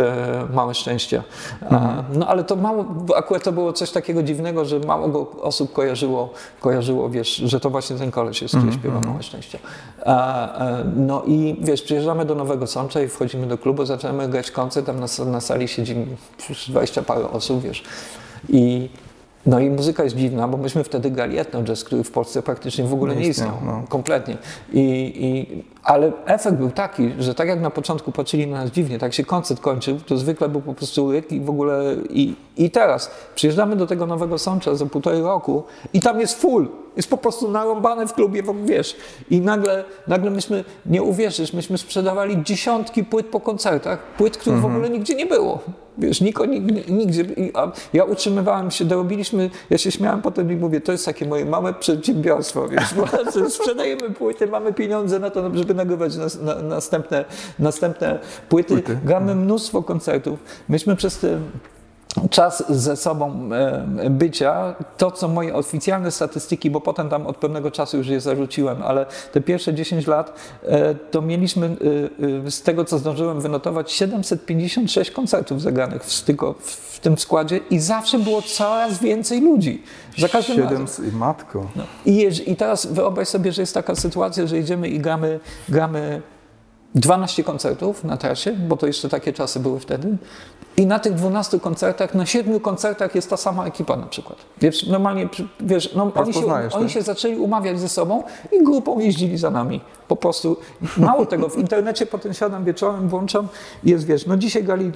[0.55, 1.23] Małe Szczęście.
[1.71, 2.05] A, Mhm.
[2.19, 2.85] no ale to mało,
[3.17, 7.71] akurat to było coś takiego dziwnego, że mało go osób kojarzyło, kojarzyło, wiesz, że to
[7.71, 9.59] właśnie ten koleś jest, który Mhm, śpiewa Małe Szczęście.
[10.07, 14.87] E, no i wiesz, przyjeżdżamy do Nowego Sącza i wchodzimy do klubu, zaczynamy grać koncert,
[14.87, 15.97] tam na, na sali siedzi
[16.39, 17.83] przecież 20 parę osób, wiesz.
[18.49, 18.89] I
[19.47, 22.85] no i muzyka jest dziwna, bo myśmy wtedy grali etno jazz, który w Polsce praktycznie
[22.85, 23.83] w ogóle Nie nie istniał, no.
[23.89, 24.37] Kompletnie.
[24.73, 24.81] I,
[25.17, 29.15] i, ale efekt był taki, że tak jak na początku patrzyli na nas dziwnie, tak
[29.15, 33.11] się koncert kończył, to zwykle był po prostu ryk i w ogóle i, i teraz
[33.35, 36.69] przyjeżdżamy do tego Nowego Sącza za półtorej roku i tam jest full.
[36.97, 38.97] Jest po prostu narąbane w klubie, wiesz.
[39.31, 44.65] I nagle, nagle myśmy, nie uwierzysz, myśmy sprzedawali dziesiątki płyt po koncertach, płyt, których w
[44.65, 45.59] ogóle nigdzie nie było.
[45.99, 47.25] Wiesz, niko, nig- nigdzie.
[47.93, 51.75] Ja utrzymywałem się, dorobiliśmy, ja się śmiałem potem i mówię, to jest takie moje małe
[51.75, 52.95] przedsiębiorstwo, wiesz,
[53.59, 57.25] sprzedajemy płyty, mamy pieniądze na to, żeby nagrywać nas, na, następne,
[57.59, 58.75] następne płyty.
[58.75, 58.99] Płyty.
[59.05, 60.39] Gramy mnóstwo koncertów.
[60.69, 61.39] Myśmy przez te
[62.31, 63.49] czas ze sobą
[63.99, 68.21] e, bycia, to co moje oficjalne statystyki, bo potem tam od pewnego czasu już je
[68.21, 71.77] zarzuciłem, ale te pierwsze 10 lat e, to mieliśmy
[72.47, 77.79] e, z tego co zdążyłem wynotować 756 koncertów zagranych w, tylko w, tym składzie i
[77.79, 79.83] zawsze było coraz więcej ludzi.
[80.19, 80.87] Za każdym razem.
[81.13, 81.67] matko.
[81.77, 81.83] No.
[82.07, 86.23] I, jeż- I teraz wyobraź sobie, że jest taka sytuacja, że idziemy i gramy, gramy
[86.95, 90.17] 12 koncertów na trasie, bo to jeszcze takie czasy były wtedy.
[90.77, 94.39] I na tych 12 koncertach, na 7 koncertach jest ta sama ekipa na przykład.
[94.61, 95.29] Wiesz, normalnie,
[95.61, 96.91] wiesz, no, oni, się, oni tak?
[96.91, 99.81] się zaczęli umawiać ze sobą i grupą jeździli za nami.
[100.09, 100.57] Po prostu,
[100.97, 103.49] mało tego, w internecie potem siadam wieczorem, włączam,
[103.85, 104.91] jest, wiesz, no dzisiaj gali e,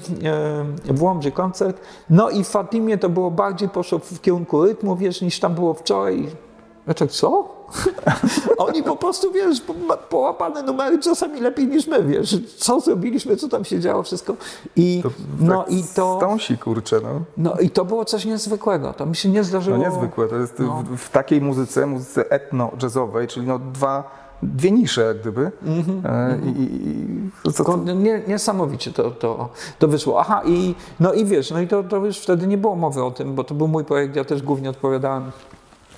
[0.94, 5.22] w Łomży koncert, no i w Fatimie to było bardziej, poszło w kierunku rytmu, wiesz,
[5.22, 6.26] niż tam było wczoraj.
[6.96, 7.55] Tak, co?
[8.66, 13.48] Oni po prostu, wiesz, po- połapane numery czasami lepiej niż my, wiesz, co zrobiliśmy, co
[13.48, 14.36] tam się działo, wszystko.
[14.76, 17.20] I, To, no, tak i to, Stąsi, kurczę, no.
[17.36, 19.76] no i to było coś niezwykłego, to mi się nie No zdarzyło.
[19.76, 20.28] niezwykłe.
[20.28, 20.82] To jest No.
[20.90, 25.50] w, w takiej muzyce, muzyce etno-jazzowej, czyli no dwa, dwie nisze jak gdyby.
[26.04, 29.48] E, I, to, Ko- Nie, niesamowicie to, to,
[29.78, 30.20] to wyszło.
[30.20, 33.10] Aha, i, no i wiesz, no i to, to już wtedy nie było mowy o
[33.10, 35.30] tym, bo to był mój projekt, ja też głównie odpowiadałem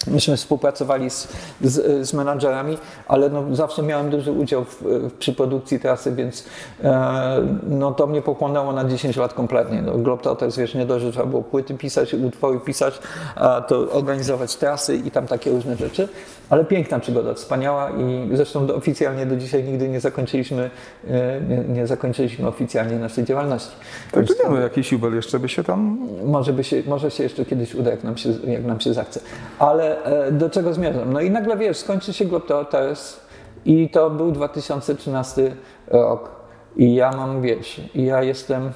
[0.06, 1.28] Myśmy współpracowali z,
[1.62, 4.84] z, z menadżerami, ale no zawsze miałem duży udział w,
[5.18, 6.44] przy produkcji trasy, więc
[6.84, 9.82] e, no to mnie pochłonęło na 10 lat kompletnie.
[9.82, 12.98] No, Globetrotters, wiesz, nie dość, że trzeba było płyty pisać, utwory pisać,
[13.36, 16.08] a to organizować trasy i tam takie różne rzeczy,
[16.50, 20.70] ale piękna przygoda, wspaniała i zresztą do, oficjalnie do dzisiaj nigdy nie zakończyliśmy,
[21.08, 23.76] e, nie, nie zakończyliśmy oficjalnie naszej działalności.
[24.12, 26.08] To czy nie, no, jakiś jubel jeszcze by się tam...
[26.24, 29.20] Może, by się, może się jeszcze kiedyś uda, jak nam się, jak nam się zachce.
[29.58, 31.12] Ale e, do czego zmierzam?
[31.12, 33.20] No i nagle wiesz, skończy się Globetrotters
[33.64, 36.38] i to był 2013 rok.
[36.76, 38.72] I ja mam, wiesz, i ja jestem,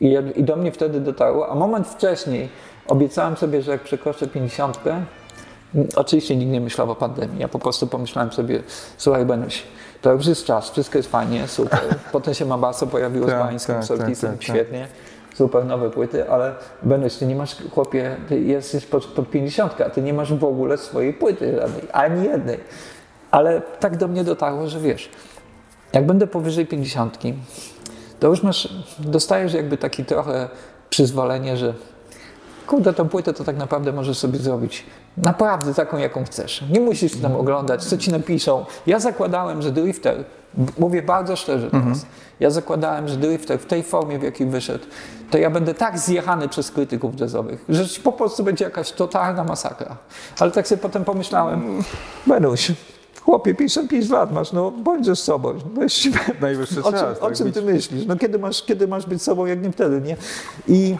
[0.00, 2.48] i, ja, i do mnie wtedy dotarło, a moment wcześniej
[2.88, 4.80] obiecałem sobie, że jak przekroczę 50,
[5.96, 8.62] oczywiście nikt nie myślał o pandemii, ja po prostu pomyślałem sobie,
[8.96, 9.62] słuchaj Benuś,
[10.02, 11.80] to już jest czas, wszystko jest fajnie, super.
[12.12, 14.42] Potem się Mabaso pojawiło z Bańskim, tak, z Ortisem, tak, tak.
[14.42, 14.88] świetnie,
[15.34, 19.90] super nowe płyty, ale Benuś, ty nie masz, chłopie, ty jesteś pod, pod 50, a
[19.90, 22.60] ty nie masz w ogóle swojej płyty żadnej, ani jednej.
[23.30, 25.10] Ale tak do mnie dotarło, że wiesz,
[25.92, 27.18] jak będę powyżej 50,
[28.20, 28.68] to już masz,
[28.98, 30.48] dostajesz jakby taki trochę
[30.90, 31.74] przyzwolenie, że
[32.66, 34.84] kurde, tą płytę to tak naprawdę możesz sobie zrobić
[35.16, 36.64] naprawdę taką, jaką chcesz.
[36.70, 38.64] Nie musisz tam oglądać, co ci napiszą.
[38.86, 40.24] Ja zakładałem, że Drifter,
[40.78, 42.06] mówię bardzo szczerze teraz,
[42.40, 44.84] ja zakładałem, że Drifter w tej formie, w jakiej wyszedł,
[45.30, 49.96] to ja będę tak zjechany przez krytyków jazzowych, że po prostu będzie jakaś totalna masakra.
[50.40, 51.82] Ale tak sobie potem pomyślałem,
[52.26, 52.72] Benuś,
[53.22, 55.54] chłopie, 55 lat masz, no bądź sobą.
[55.74, 56.08] Weź,
[56.40, 57.18] Najwyższy o czym, czas.
[57.18, 57.54] o tak czym być.
[57.54, 58.06] ty myślisz?
[58.06, 60.16] No kiedy masz, kiedy masz być sobą, jak nie wtedy, nie?
[60.68, 60.96] I,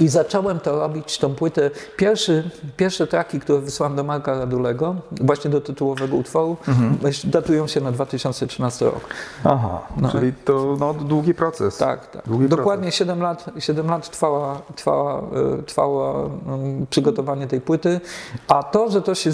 [0.00, 1.70] i zacząłem to robić, tą płytę.
[1.96, 6.56] Pierwszy, pierwsze traki, które wysłałem do Marka Radulego, właśnie do tytułowego utworu,
[7.02, 9.00] myśl- datują się na 2013 rok.
[9.44, 10.10] Aha, No.
[10.10, 11.76] czyli to no, długi proces.
[11.76, 12.24] Tak, tak.
[12.26, 18.00] Długi Dokładnie 7 lat, 7 lat trwała, trwała, e, trwało mm, przygotowanie tej płyty,
[18.48, 19.30] a to, że to się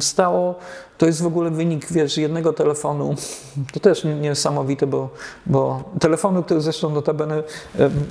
[0.00, 0.54] stało,
[1.00, 3.14] to jest w ogóle wynik, wiesz, jednego telefonu,
[3.72, 5.08] to też nie- niesamowite, bo,
[5.46, 7.42] bo telefonu, który zresztą notabene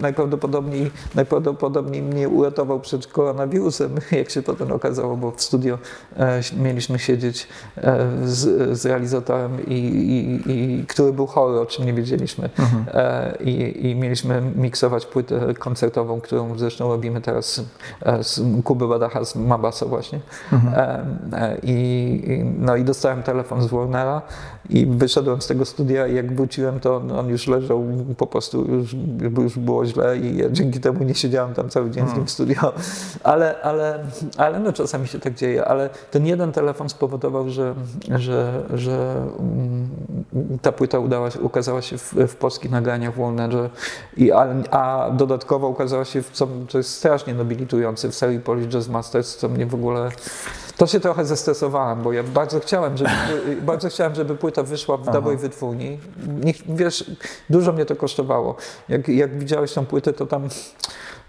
[0.01, 5.77] najprawdopodobniej, najprawdopodobniej mnie uratował przed koronawirusem, jak się potem okazało, bo w studio
[6.17, 7.47] e, mieliśmy siedzieć
[7.77, 12.49] e, z, z realizatorem, i, i, i, który był chory, o czym nie wiedzieliśmy.
[12.87, 17.61] E, i, I mieliśmy miksować płytę koncertową, którą zresztą robimy teraz
[18.21, 20.19] z Kuby Badacha z Mabasa właśnie.
[21.63, 21.71] I,
[22.27, 24.21] i- no i dostałem telefon z Warnera
[24.69, 27.83] i wyszedłem z tego studia i jak wróciłem, to on już leżał,
[28.17, 28.95] po prostu już,
[29.43, 32.31] już było źle i ja dzięki temu nie siedziałem tam cały dzień z nim w
[32.31, 32.73] studio.
[33.23, 33.99] Ale, ale,
[34.37, 37.75] ale no czasami się tak dzieje, ale ten jeden telefon spowodował, że,
[38.15, 39.89] że, że mm,
[40.61, 43.69] ta płyta udała się, ukazała się w, w polskich nagraniach w Warnerze,
[44.17, 48.67] i, a, a dodatkowo ukazała się, w, co, co jest strasznie nobilitujące, w serii Polish
[48.67, 50.09] Jazz Masters, co mnie w ogóle...
[50.79, 53.09] To się trochę zestresowałem, bo ja bardzo chciałem, żeby,
[53.61, 55.99] bardzo chciałem, żeby płyta wyszła w dobrej wytwórni.
[56.69, 57.11] Wiesz,
[57.49, 58.55] dużo mnie to kosztowało.
[58.89, 60.47] Jak, jak widziałeś tą płytę, to tam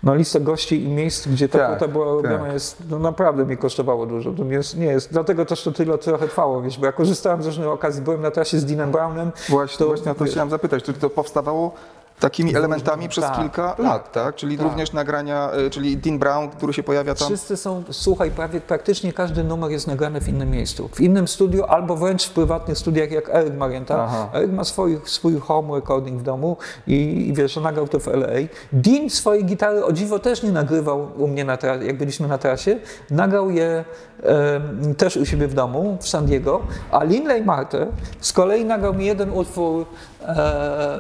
[0.03, 2.53] no, lista gości i miejsc, gdzie ta Tak, płyta była robiona tak.
[2.53, 4.33] jest, no naprawdę mi kosztowało dużo.
[4.33, 7.47] To jest, nie jest, dlatego też to tyle trochę trwało, wiesz, bo ja korzystałem z
[7.47, 9.33] różnych okazji, byłem na trasie z Dinem Brownem.
[9.49, 10.85] Właśnie, To- właśnie na to chciałem zapytać.
[10.85, 11.75] Czy to powstawało
[12.21, 14.35] takimi elementami przez tak, kilka tak, lat, tak?
[14.35, 14.67] Czyli tak.
[14.67, 17.29] również nagrania, y, czyli Dean Brown, który się pojawia tam.
[17.29, 20.89] Wszyscy są, słuchaj, prawie, praktycznie każdy numer jest nagrany w innym miejscu.
[20.93, 24.05] W innym studiu albo wręcz w prywatnych studiach jak Eric Marienta.
[24.05, 24.29] Aha.
[24.35, 26.57] Eric ma swój, swój home recording w domu
[26.87, 28.27] i, i wiesz, nagrał to w LA.
[28.73, 32.39] Dean swojej gitary o dziwo też nie nagrywał u mnie, na tra- jak byliśmy na
[32.39, 32.79] trasie.
[33.11, 33.85] Nagrał je
[34.23, 37.87] em, też u siebie w domu w San Diego, a Linley Marter
[38.21, 39.85] z kolei nagrał mi jeden utwór, e,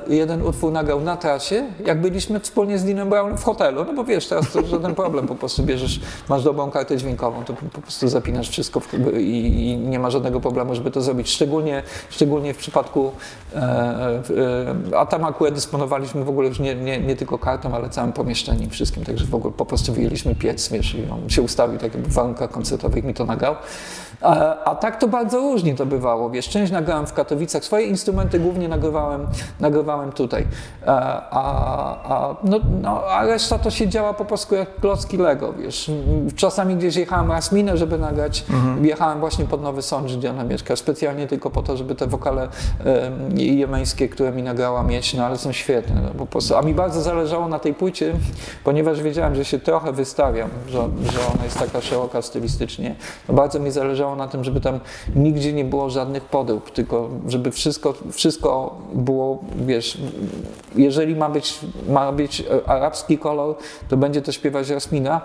[0.09, 3.85] jeden utwór nagrał na trasie, jak byliśmy wspólnie z Deanem Brownem w hotelu.
[3.85, 7.55] No bo wiesz, teraz to żaden problem, po prostu bierzesz, masz dobrą kartę dźwiękową, to
[7.73, 8.81] po, prostu zapinasz wszystko
[9.19, 11.31] i nie ma żadnego problemu, żeby to zrobić.
[11.31, 13.13] Szczególnie, szczególnie w przypadku,
[13.55, 17.89] e, e, a tam akurat dysponowaliśmy w ogóle już nie, nie, nie tylko kartą, ale
[17.89, 21.79] całym pomieszczeniem, wszystkim, także w ogóle po prostu wyjęliśmy piec, wiesz, i on się ustawił
[21.79, 23.57] tak jakby w warunkach koncertowych, mi to nagrał.
[24.21, 28.39] A, a tak to bardzo różnie to bywało, wiesz, część nagrałem w Katowicach, swoje instrumenty
[28.39, 29.10] głównie nagrywałem,
[29.61, 30.47] nagrywałem tutaj,
[30.87, 30.91] E,
[31.31, 31.43] a,
[32.05, 35.91] a, no, no, a reszta to się działa po prostu jak klocki Lego, wiesz.
[36.37, 38.45] Czasami gdzieś jechałem raz minę, żeby nagrać,
[38.83, 42.49] jechałem właśnie pod Nowy Sącz, gdzie ona mieszka, specjalnie tylko po to, żeby te wokale
[42.85, 46.57] em, jemeńskie, które mi nagrała mieć, no ale są świetne, no, po prostu.
[46.57, 48.15] A mi bardzo zależało na tej płycie,
[48.65, 50.79] ponieważ wiedziałem, że się trochę wystawiam, że,
[51.13, 52.95] że ona jest taka szeroka stylistycznie,
[53.29, 54.81] no bardzo mi zależało na tym, żeby tam
[55.17, 59.99] nigdzie nie było żadnych podrób, tylko żeby wszystko, wszystko było, wiesz,
[60.75, 63.55] jeżeli ma być, ma być e, arabski kolor,
[63.89, 65.21] to będzie to śpiewać Jasmina,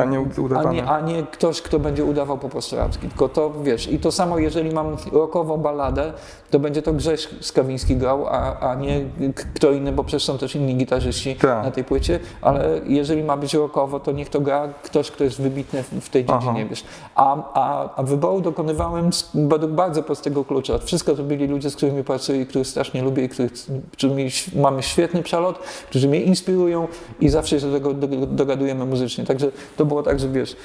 [0.00, 0.20] A nie
[0.58, 3.08] a nie, a nie ktoś, kto będzie udawał po prostu arabski.
[3.08, 6.12] Tylko to, wiesz, i to samo, jeżeli mam rockową balladę,
[6.50, 10.56] to będzie to Grześ Skawiński grał, a, a nie kto inny, bo przecież są też
[10.56, 11.64] inni gitarzyści Tak.
[11.64, 15.40] na tej płycie, ale jeżeli ma być rockowo, to niech to gra ktoś, kto jest
[15.42, 16.38] wybitny w, tej Aha.
[16.40, 16.84] dziedzinie, wiesz.
[17.14, 20.78] A, a, a wyboru dokonywałem według bardzo prostego klucza.
[20.78, 23.52] Wszystko to byli ludzie, z którymi pracuję i których strasznie lubię i których,
[23.92, 25.58] którymi mamy świetny przelot,
[25.88, 26.88] którzy mnie inspirują
[27.20, 29.24] i zawsze się do tego do- dogadujemy muzycznie.
[29.24, 30.56] Także to było tak, że wiesz,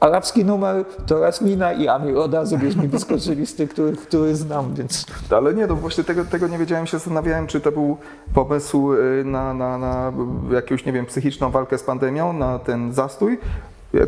[0.00, 3.70] arabski numer to Rasmina i Amir od razu wiesz, mi wyskoczyli z tych,
[4.08, 7.72] których znam, więc Ale nie, no właśnie tego, tego nie wiedziałem, się zastanawiałem, czy to
[7.72, 7.96] był
[8.34, 10.12] pomysł y, na, na, na
[10.52, 13.38] jakąś, nie wiem, psychiczną walkę z pandemią, na ten zastój.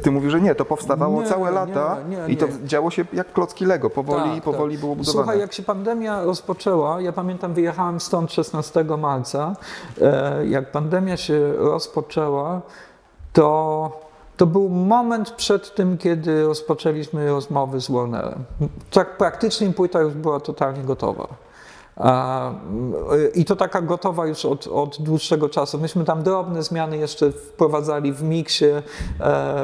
[0.03, 3.33] Ty mówisz, że nie, to powstawało Nie, całe lata nie, i to działo się jak
[3.33, 4.81] klocki Lego, powoli, Tak, powoli tak.
[4.81, 5.23] było budowane.
[5.25, 9.57] Słuchaj, jak się pandemia rozpoczęła, ja pamiętam, wyjechałem stąd 16 marca.
[10.01, 12.61] E, Jak pandemia się rozpoczęła,
[13.33, 13.91] to,
[14.37, 18.45] to był moment przed tym, kiedy rozpoczęliśmy rozmowy z Warnerem.
[18.91, 21.27] Tak praktycznie płyta już była totalnie gotowa.
[21.99, 25.79] Y, I to taka gotowa już od, od dłuższego czasu.
[25.79, 28.83] Myśmy tam drobne zmiany jeszcze wprowadzali w miksie, e,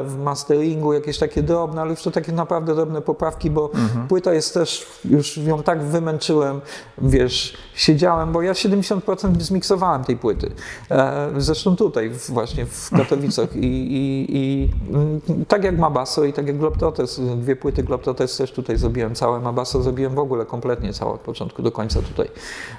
[0.03, 3.69] w masteringu, jakieś takie drobne, ale już to takie naprawdę drobne poprawki, bo
[4.09, 6.61] płyta jest też, już ją tak wymęczyłem,
[6.97, 10.51] wiesz, siedziałem, bo ja 70% zmiksowałem tej płyty.
[10.91, 16.47] E, zresztą tutaj właśnie w Katowicach i, i, i mm, tak jak Mabasso i tak
[16.47, 21.11] jak Globetrotters, dwie płyty Globetrotters też tutaj zrobiłem całe, Mabasso zrobiłem w ogóle kompletnie całe
[21.11, 22.24] od początku do końca tutaj.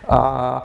[0.08, 0.62] A,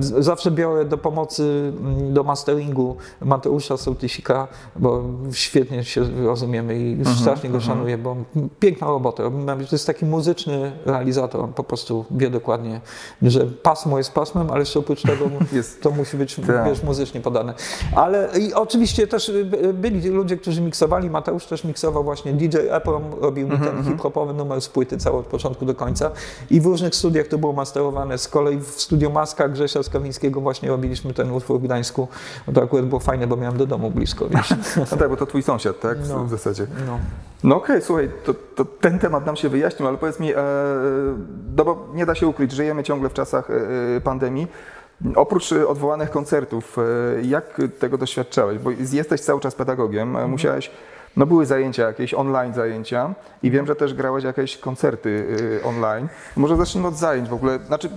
[0.00, 5.02] z- zawsze biorę do pomocy mm, do masteringu Mateusza Sołtysika, bo
[5.32, 8.16] świetnie się rozumiemy i strasznie go szanuję, bo
[8.60, 9.22] piękna robota.
[9.46, 12.80] To jest taki muzyczny realizator, on po prostu wie dokładnie,
[13.22, 15.82] że pasmo jest pasmem, ale jeszcze oprócz tego Jest.
[15.82, 16.64] to musi być Tak.
[16.68, 17.54] wiesz, muzycznie podane.
[17.96, 21.10] Ale i oczywiście też y, by- byli ludzie, którzy miksowali.
[21.10, 22.32] Mateusz też miksował właśnie.
[22.32, 26.10] DJ Eprom robił mi ten hip-hopowy numer z płyty cały od początku do końca.
[26.50, 28.07] I w różnych studiach to było masterowane.
[28.16, 32.08] Z kolei w studiu Maska Grzesia Skawińskiego właśnie robiliśmy ten utwór w Gdańsku.
[32.46, 34.54] No to akurat było fajne, bo miałem do domu blisko, wiesz.
[34.90, 35.98] No tak, bo to twój sąsiad, tak?
[35.98, 36.24] W- No.
[36.24, 36.66] W zasadzie.
[36.86, 36.98] No.
[37.44, 40.36] No okej, słuchaj, to, to ten temat nam się wyjaśnił, ale powiedz mi, e,
[41.56, 43.48] no bo nie da się ukryć, żyjemy ciągle w czasach
[43.96, 44.46] e, pandemii.
[45.16, 46.82] Oprócz e, odwołanych koncertów, e,
[47.22, 48.58] jak tego doświadczałeś?
[48.58, 50.70] Bo jesteś cały czas pedagogiem, e, musiałeś,
[51.18, 55.26] no były zajęcia jakieś, online zajęcia i wiem, że też grałeś jakieś koncerty
[55.62, 56.08] e, online.
[56.36, 57.58] Może zacznijmy od zajęć w ogóle.
[57.66, 57.90] Znaczy,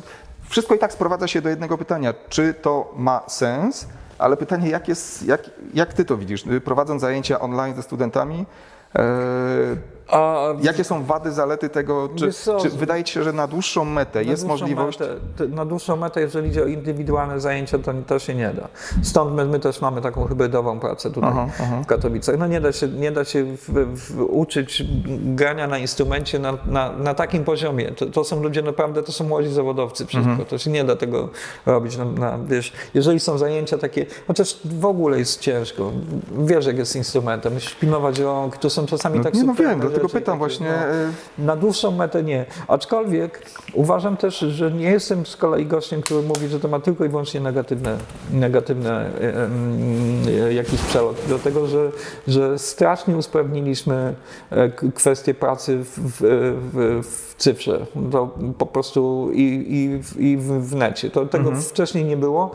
[0.50, 3.88] wszystko i tak sprowadza się do jednego pytania, czy to ma sens?
[4.18, 8.46] Ale pytanie, jak, jest, jak, jak ty to widzisz, y, prowadząc zajęcia online ze studentami?
[8.96, 9.06] E,
[10.12, 12.10] A jakie są wady, zalety tego?
[12.15, 15.00] Czy, co, czy wydaje ci się, że na dłuższą metę Na jest dłuższą możliwość?
[15.00, 18.67] Metę, na dłuższą metę, jeżeli idzie o indywidualne zajęcia, to, to się nie da.
[19.04, 21.82] Stąd my, my też mamy taką hybrydową pracę tutaj Aha, aha.
[21.84, 22.38] w Katowicach.
[22.39, 24.84] No nie da się, nie da się w, w, uczyć
[25.36, 27.91] grania na instrumencie na, na, na takim poziomie.
[27.91, 30.30] To, to są ludzie naprawdę, to są młodzi zawodowcy wszystko.
[30.30, 30.47] Mhm.
[30.50, 31.30] To się nie da tego
[31.65, 31.97] robić.
[31.97, 35.91] Na, wiesz, jeżeli są zajęcia takie, chociaż w ogóle jest ciężko.
[36.38, 37.54] Wiesz, jak jest instrumentem.
[37.54, 38.58] Musisz pilnować rąk.
[38.58, 40.68] To są czasami tak nie, no wiem, dlatego pytam takie, właśnie.
[40.68, 41.42] no.
[41.42, 42.46] e, Na dłuższą metę nie.
[42.68, 43.42] Aczkolwiek
[43.74, 47.10] uważam też, że nie jestem z kolei gościem, który mówi, że to ma tylko i
[47.10, 47.98] wyłącznie negatywne,
[48.32, 51.16] negatywne e, e, jakiś przelot.
[51.28, 51.92] Dlatego, że,
[52.28, 54.16] że strasznie usprawniliśmy
[54.96, 56.18] kwestię pracy w, w,
[57.04, 57.86] w, w cyfrze.
[58.12, 61.10] To po prostu i, i, w- i w, necie.
[61.10, 62.52] To, tego wcześniej nie było.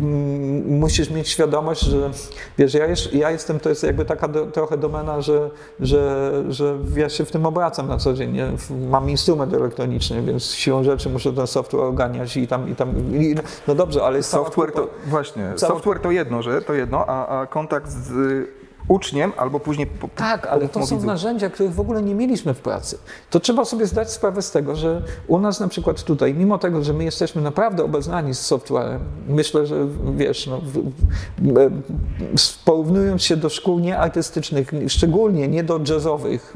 [0.00, 2.10] Mm, Musisz mieć świadomość, że
[2.58, 6.78] wiesz, ja, jest, ja jestem, to jest jakby taka do, trochę domena, że, że, że
[6.96, 8.32] ja się w tym obracam na co dzień.
[8.32, 8.52] Nie?
[8.90, 12.88] Mam instrument elektroniczny, więc siłą rzeczy muszę ten software oganiać i tam, i tam
[13.20, 13.34] i,
[13.68, 17.46] no dobrze, ale Software to właśnie, cała- software to jedno, że to jedno, a, a
[17.46, 18.10] kontakt z
[18.90, 21.04] uczniem albo później po, Tak, ale to są widzów.
[21.04, 22.98] narzędzia, których w ogóle nie mieliśmy w pracy.
[23.30, 26.82] To trzeba sobie zdać sprawę z tego, że u nas na przykład tutaj, mimo tego,
[26.82, 30.60] że my jesteśmy naprawdę obeznani z softwarem, myślę, że wiesz, no,
[31.60, 31.70] e,
[32.64, 36.52] porównując się do szkół nieartystycznych, szczególnie nie do jazzowych,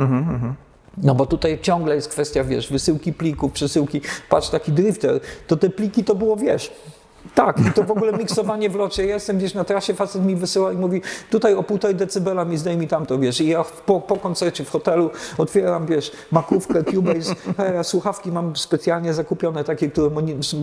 [1.03, 4.01] no bo tutaj ciągle jest kwestia, wiesz, wysyłki plików, przesyłki.
[4.29, 6.73] Patrz, taki drifter, to te pliki to było, wiesz,
[7.35, 9.07] tak, i to w ogóle miksowanie w locie.
[9.07, 12.59] Ja jestem gdzieś na trasie, facet mi wysyła i mówi, tutaj o półtorej decybela mi
[12.59, 13.40] zdejmij tamto, wiesz.
[13.40, 17.35] I ja po, po koncercie w hotelu otwieram, wiesz, makówkę, Cubase,
[17.75, 20.11] ja słuchawki mam specjalnie zakupione, takie, które,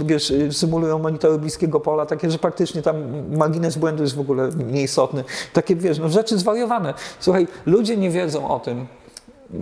[0.06, 2.96] wiesz, symulują monitory bliskiego pola, takie, że praktycznie tam
[3.38, 5.24] margines błędu jest w ogóle nieistotny.
[5.54, 6.94] Takie, wiesz, no rzeczy zwariowane.
[7.20, 8.88] Słuchaj, ludzie nie wiedzą o tym,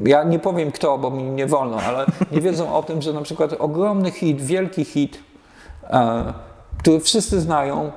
[0.05, 3.21] ja nie powiem kto, bo mi nie wolno, ale nie wiedzą o tym, że na
[3.21, 5.19] przykład ogromny hit, wielki hit
[5.83, 6.33] e,
[6.79, 7.91] który wszyscy znają.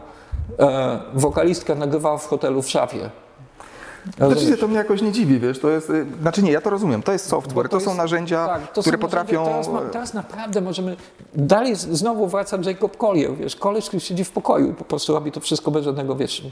[0.58, 3.10] E, wokalistka nagrywała w hotelu w szafie.
[4.16, 7.02] Znaczy, to mnie jakoś nie dziwi, wiesz, to jest, y, znaczy nie, ja to rozumiem,
[7.02, 9.44] to jest software, to, jest- są narzędzia, tak, to które są potrafią...
[9.44, 9.70] narzędzia.
[9.70, 10.96] Teraz, ma, teraz naprawdę możemy.
[11.34, 15.32] Dalej znowu wraca Jacob Collier, wiesz, koleś, który siedzi w pokoju i po prostu robi
[15.32, 16.42] to wszystko bez żadnego wiesz.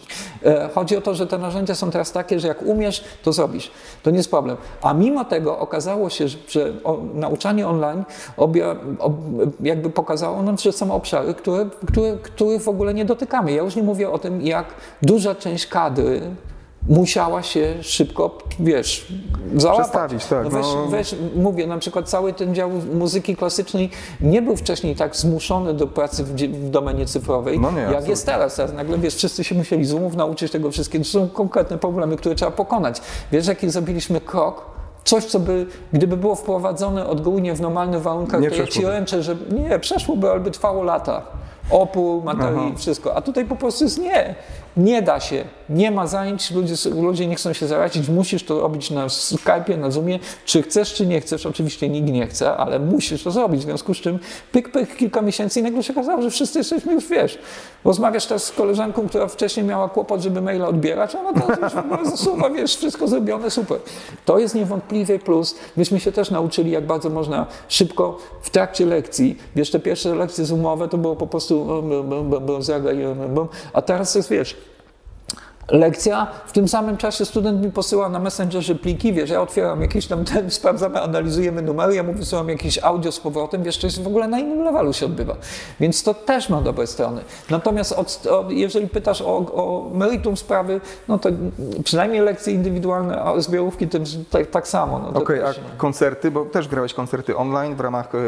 [0.44, 3.70] E, chodzi o to, że te narzędzia są teraz takie, że jak umiesz, to zrobisz.
[4.02, 4.56] To nie jest problem.
[4.82, 6.72] A mimo tego okazało się, że,
[7.14, 8.04] nauczanie online
[8.36, 9.12] obja, ob,
[9.60, 13.52] jakby pokazało nam, że są obszary, które, które, których w ogóle nie dotykamy.
[13.52, 14.66] Ja już nie mówię o tym, jak
[15.02, 16.20] duża część kadry
[16.88, 19.06] musiała się szybko, wiesz,
[19.56, 19.84] załapać.
[19.84, 20.86] Przestawić, tak, No weź, no.
[20.86, 25.86] weź, mówię, na przykład cały ten dział muzyki klasycznej nie był wcześniej tak zmuszony do
[25.86, 28.10] pracy w, w domenie cyfrowej, No nie, jak absolutnie.
[28.10, 28.56] jest teraz.
[28.56, 31.04] Teraz nagle, wiesz, wszyscy się musieli Zoomów nauczyć tego wszystkiego.
[31.04, 33.00] To są konkretne problemy, które trzeba pokonać.
[33.32, 34.66] Wiesz, jaki zrobiliśmy krok?
[35.04, 39.22] Coś, co by, gdyby było wprowadzone odgórnie w normalnych warunkach, Nie to ja ci ręczę,
[39.22, 41.22] że nie, przeszłoby, ale by trwało lata.
[41.70, 43.16] Opór, materii, wszystko.
[43.16, 44.34] A tutaj po prostu jest nie.
[44.76, 45.44] Nie da się.
[45.68, 49.90] Nie ma zajęć, ludzie, ludzie nie chcą się zarazić, musisz to robić na Skype'ie, na
[49.90, 51.46] Zoomie, czy chcesz, czy nie chcesz.
[51.46, 53.60] Oczywiście nikt nie chce, ale musisz to zrobić.
[53.60, 54.18] W związku z czym
[54.52, 57.38] pyk, pyk, kilka miesięcy i nagle się okazało, że wszyscy jesteśmy już, wiesz,
[57.84, 61.72] rozmawiasz teraz z koleżanką, która wcześniej miała kłopot, żeby maila odbierać, a ona teraz już
[61.72, 63.78] w ogóle zasuwa, wiesz, wszystko zrobione, super.
[64.24, 65.54] To jest niewątpliwie plus.
[65.76, 70.44] Myśmy się też nauczyli, jak bardzo można szybko w trakcie lekcji, wiesz, te pierwsze lekcje
[70.44, 71.66] zoomowe to było po prostu
[73.72, 74.56] a teraz jest, wiesz,
[75.70, 80.06] lekcja, w tym samym czasie student mi posyła na Messengerze pliki, wiesz, ja otwieram jakiś
[80.06, 84.02] tam ten, sprawdzamy, analizujemy numery, ja mu wysyłam jakieś audio z powrotem, wiesz, to jest
[84.02, 85.36] w ogóle na innym levelu się odbywa.
[85.80, 87.20] Więc to też ma dobre strony.
[87.50, 91.28] Natomiast od, od, jeżeli pytasz o, o meritum sprawy, no to
[91.84, 94.98] przynajmniej lekcje indywidualne, a zbiorówki tym tak, tak samo.
[94.98, 98.18] No Okej, też, a koncerty, bo też grałeś koncerty online w ramach e,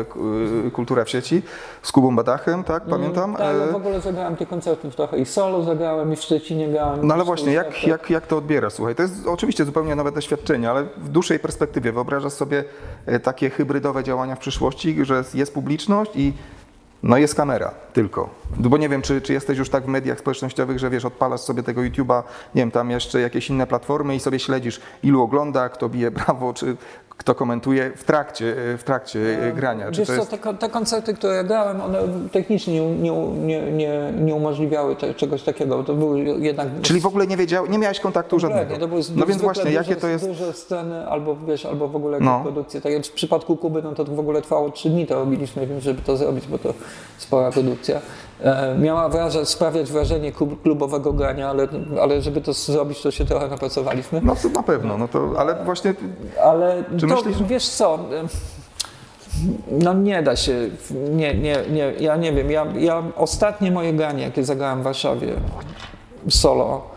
[0.67, 1.43] e, Kultura w sieci
[1.83, 3.37] z Kubą Badachem, tak, pamiętam?
[3.37, 7.07] Tak, no w ogóle zagrałem te koncerty trochę i solo zagrałem, i w Szczecinie grałem.
[7.07, 8.73] No ale właśnie, jak, jak, jak to odbierasz?
[8.73, 12.65] Słuchaj, to jest oczywiście zupełnie nowe doświadczenie, ale w dłuższej perspektywie wyobrażasz sobie
[13.07, 16.33] e, takie hybrydowe działania w przyszłości, że jest publiczność i
[17.03, 18.31] no jest kamera tylko.
[18.57, 21.63] Bo nie wiem, czy, czy jesteś już tak w mediach społecznościowych, że wiesz, odpalasz sobie
[21.63, 22.23] tego YouTube'a,
[22.55, 26.55] nie wiem, tam jeszcze jakieś inne platformy i sobie śledzisz, ilu ogląda, kto bije brawo,
[26.55, 26.77] czy
[27.19, 29.91] kto komentuje w trakcie, e, w trakcie e, grania.
[29.91, 30.31] Czy Wiesz to co, jest...
[30.31, 31.99] te, te koncerty, które ja grałem, one
[32.33, 35.85] technicznie nie, nie, nie, nie, umożliwiały te, czegoś takiego.
[35.85, 36.69] To były jednak...
[36.83, 38.81] Czyli w ogóle nie wiedział, nie miałeś kontaktu Kompletnie, żadnego.
[38.81, 40.29] To były No więc właśnie, duże, jakie to jest...
[40.29, 42.41] duże sceny, albo wiesz, albo w ogóle No.
[42.43, 42.81] produkcje.
[42.81, 45.81] Tak jak w przypadku Kuby, no to w ogóle trwało trzy dni to robiliśmy, wiem,
[45.81, 46.75] żeby to zrobić, bo to
[47.19, 48.01] spora produkcja.
[48.45, 51.69] E, miała wraża, sprawiać wrażenie klub, klubowego grania, ale,
[52.03, 54.21] ale żeby to zrobić, to się trochę napracowaliśmy.
[54.25, 55.95] No to na pewno, no to, ale właśnie
[56.45, 57.99] Ale Czy to, myślisz, wiesz co,
[59.71, 60.71] no nie da się,
[61.11, 65.35] nie, nie, nie, ja nie wiem, ja, ja ostatnie moje granie, jakie zagrałem w Warszawie
[66.29, 66.91] solo,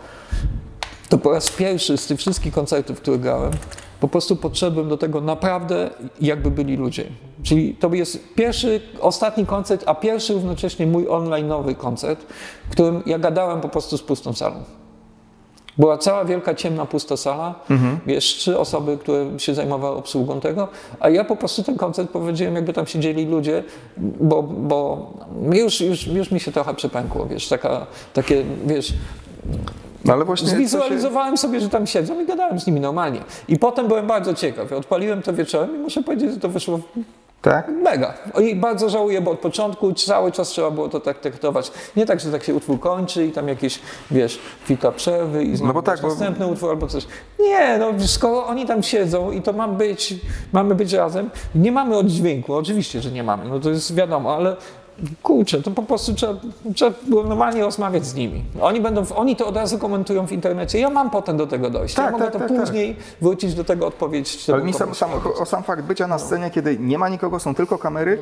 [1.08, 3.52] to po raz pierwszy z tych wszystkich koncertów, które grałem,
[4.00, 5.90] po prostu podszedłem do tego naprawdę,
[6.20, 7.04] jakby byli ludzie.
[7.42, 12.26] Czyli to jest pierwszy, ostatni koncert, a pierwszy równocześnie mój online nowy koncert,
[12.68, 14.56] w którym ja gadałem po prostu z pustą salą.
[15.78, 17.54] Była cała wielka, ciemna, pusta sala,
[18.06, 20.68] wiesz, trzy osoby, które się zajmowały obsługą tego,
[21.00, 23.64] a ja po prostu ten koncert powiedziałem, jakby tam siedzieli ludzie,
[24.20, 25.10] bo, bo
[25.52, 28.92] już, już, już mi się trochę przepękło, wiesz, taka, takie, wiesz,
[30.06, 30.46] No ale właśnie.
[30.48, 33.20] co się- Zwizualizowałem sobie, że tam siedzą i gadałem z nimi normalnie.
[33.48, 34.72] I potem byłem bardzo ciekaw.
[34.72, 36.80] Odpaliłem to wieczorem i muszę powiedzieć, że to wyszło
[37.42, 37.68] Tak?
[37.68, 38.14] mega.
[38.42, 41.70] I bardzo żałuję, bo od początku cały czas trzeba było to tak traktować.
[41.96, 43.80] Nie tak, że tak się utwór kończy i tam jakieś,
[44.10, 47.06] wiesz, chwila przerwy i znowu No tak, wiesz, bo- następny utwór albo coś.
[47.40, 50.14] Nie, no skoro oni tam siedzą i to ma być,
[50.52, 54.56] mamy być razem, nie mamy oddźwięku, oczywiście, że nie mamy, no to jest wiadomo, ale
[55.22, 56.34] kurczę, to po prostu trzeba,
[56.74, 58.44] trzeba normalnie rozmawiać z nimi.
[58.60, 61.96] Oni będą, oni to od razu komentują w internecie, ja mam potem do tego dojść.
[61.98, 62.58] ja Tak, mogę tak, to tak, tak.
[62.60, 64.50] później wrócić do tego, odpowiedzieć.
[64.50, 67.54] Ale mi sam, sam, o sam fakt bycia na scenie, kiedy nie ma nikogo, są
[67.54, 68.18] tylko kamery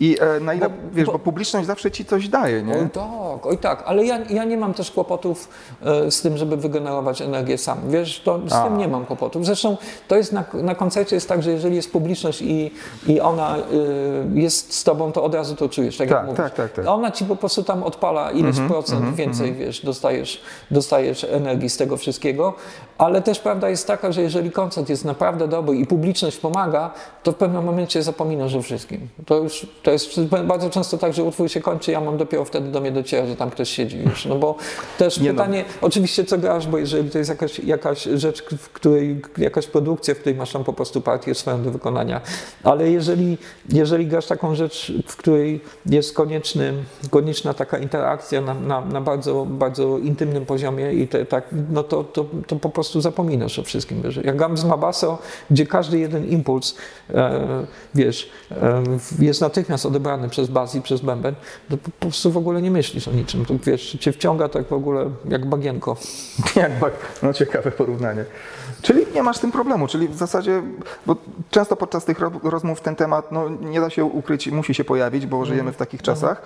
[0.00, 2.88] i e, na ile, Bo- wiesz, bo- bo publiczność zawsze ci coś daje, Oj nie?
[2.92, 5.48] tak, oj tak, ale ja, ja nie mam też kłopotów
[5.82, 7.78] e, z tym, żeby wygenerować energię sam.
[7.88, 8.64] Wiesz, to z A.
[8.64, 9.46] tym nie mam kłopotów.
[9.46, 9.76] Zresztą
[10.08, 12.70] to jest na, na koncercie jest tak, że jeżeli jest publiczność i,
[13.06, 13.60] i ona y,
[14.34, 16.36] jest z tobą, to od razu to czujesz, tak, Tak, jak mówisz.
[16.38, 16.86] tak, tak, tak.
[16.88, 20.40] Ona ci po prostu tam odpala ileś procent więcej, wiesz, dostajesz,
[20.70, 22.54] dostajesz energii z tego wszystkiego,
[22.98, 26.90] ale też prawda jest taka, że jeżeli koncert jest naprawdę dobry i publiczność pomaga,
[27.22, 29.08] to w pewnym momencie zapominasz o wszystkim.
[29.26, 32.68] To już, To jest bardzo często tak, że utwór się kończy, ja mam dopiero wtedy
[32.68, 34.26] do mnie dociera, że tam ktoś siedzi już.
[34.26, 34.54] No bo
[34.98, 35.34] też Nie no.
[35.34, 40.14] pytanie, oczywiście co grasz, bo jeżeli to jest jakaś, jakaś rzecz, w której, jakaś produkcja,
[40.14, 42.20] w której masz tam po prostu partię swoją do wykonania,
[42.62, 43.38] ale jeżeli,
[43.68, 46.72] jeżeli grasz taką rzecz, w której jest konieczny,
[47.10, 52.04] konieczna taka interakcja na, na, na bardzo, bardzo intymnym poziomie i te, tak, no to,
[52.04, 54.02] to, to po prostu zapominasz o wszystkim.
[54.02, 54.16] Wiesz.
[54.16, 55.18] Jak gram z Mabaso,
[55.50, 56.76] gdzie każdy jeden impuls,
[57.14, 58.82] e, wiesz, e,
[59.18, 61.34] jest natychmiast odebrany przez bas i przez bęben,
[61.70, 63.44] to po prostu w ogóle nie myślisz o niczym.
[63.44, 65.96] To, wiesz, cię wciąga tak w ogóle jak bagienko.
[66.56, 68.24] Jak bak, no ciekawe porównanie.
[68.82, 70.62] Czyli nie masz z tym problemu, czyli w zasadzie,
[71.06, 71.16] bo
[71.50, 75.26] często podczas tych ro- rozmów ten temat no, nie da się ukryć, musi się pojawić,
[75.26, 76.42] bo żyjemy w takich czasach.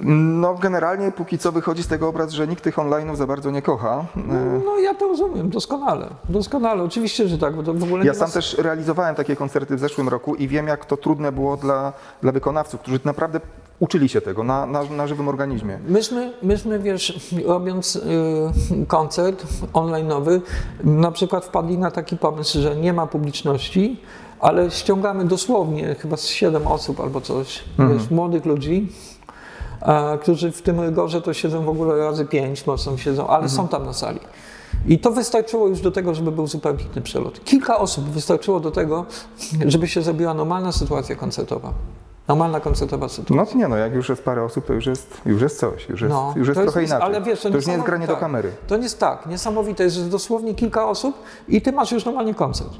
[0.00, 3.62] No generalnie póki co wychodzi z tego obraz, że nikt tych online'ów za bardzo nie
[3.62, 4.04] kocha.
[4.16, 6.08] E, No ja to rozumiem, doskonale.
[6.28, 9.80] Doskonale, oczywiście, że tak, bo to w ogóle Ja sam też realizowałem takie koncerty w
[9.80, 13.40] zeszłym roku i wiem, jak to trudne było dla, dla wykonawców, którzy naprawdę
[13.80, 15.78] uczyli się tego na, na, na żywym organizmie.
[15.88, 20.40] Myśmy, myśmy, wiesz, robiąc y, koncert online'owy,
[20.84, 24.00] na przykład wpadli na taki pomysł, że nie ma publiczności,
[24.40, 28.92] ale ściągamy dosłownie chyba z 7 osób albo coś, wiesz, młodych ludzi,
[30.20, 33.86] którzy w tym rygorze to siedzą w ogóle razy 5, mocno siedzą, ale są tam
[33.86, 34.20] na sali.
[34.86, 37.44] I to wystarczyło już do tego, żeby był zupełnie inny przelot.
[37.44, 39.06] Kilka osób wystarczyło do tego,
[39.66, 41.72] żeby się zrobiła normalna sytuacja koncertowa.
[42.28, 43.36] Normalna koncertowa sytuacja.
[43.36, 45.88] No to nie no, jak już jest parę osób, to już jest, już jest coś,
[45.88, 47.06] już jest, No, już jest to trochę inaczej.
[47.06, 48.20] Ale wiesz, to już nie jest granie do tak.
[48.20, 48.52] kamery.
[48.66, 49.26] To nie jest tak.
[49.26, 51.16] Niesamowite jest, dosłownie kilka osób
[51.48, 52.70] i ty masz już normalnie koncert.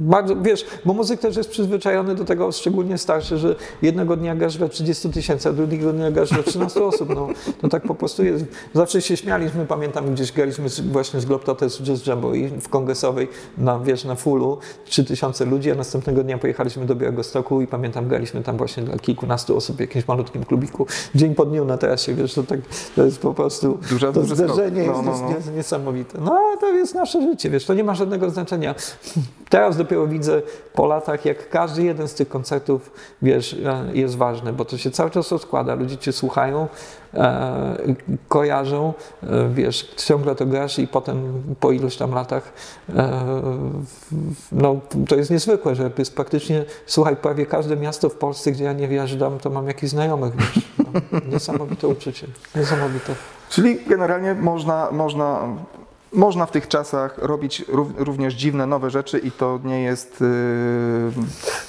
[0.00, 4.58] Bardzo, wiesz, bo muzyk też jest przyzwyczajony do tego, szczególnie starszy, że jednego dnia grasz
[4.58, 7.08] we 30 tysięcy, a drugiego dnia grasz we 13 osób.
[7.14, 7.28] No,
[7.60, 8.44] to tak po prostu jest.
[8.74, 13.28] Zawsze się śmialiśmy, pamiętam, gdzieś graliśmy z, właśnie z Globtotes Jazz Jumbo i w kongresowej,
[13.58, 18.42] na, wiesz, na fullu 3000 ludzi, a następnego dnia pojechaliśmy do Białegostoku i pamiętam, graliśmy
[18.42, 20.86] tam właśnie dla kilkunastu osób w jakimś malutkim klubiku.
[21.14, 22.60] Dzień po dniu na terasie, wiesz, to tak,
[22.96, 25.50] to jest po prostu, Duża- to zderzenie No, jest, no, jest no.
[25.50, 26.18] nie- niesamowite.
[26.20, 28.74] No ale to jest nasze życie, wiesz, to nie ma żadnego znaczenia.
[29.48, 30.42] Teraz dopiero widzę
[30.74, 32.90] po latach, jak każdy jeden z tych koncertów,
[33.22, 36.68] wiesz, e, jest ważny, bo to się cały czas rozkłada, ludzie cię słuchają,
[37.14, 37.76] e,
[38.28, 42.52] kojarzą, e, wiesz, ciągle to grasz i potem po iluś tam latach,
[42.88, 43.22] e,
[44.52, 48.72] no to jest niezwykłe, że jest praktycznie, słuchaj, prawie każde miasto w Polsce, gdzie ja
[48.72, 50.68] nie wjeżdżam, to mam jakichś znajomych, wiesz.
[50.78, 52.26] No, niesamowite uczucie,
[52.56, 53.14] niesamowite.
[53.48, 55.56] Czyli generalnie można, można,
[56.12, 61.12] można w tych czasach robić rów, również dziwne, nowe rzeczy i to nie jest, yy,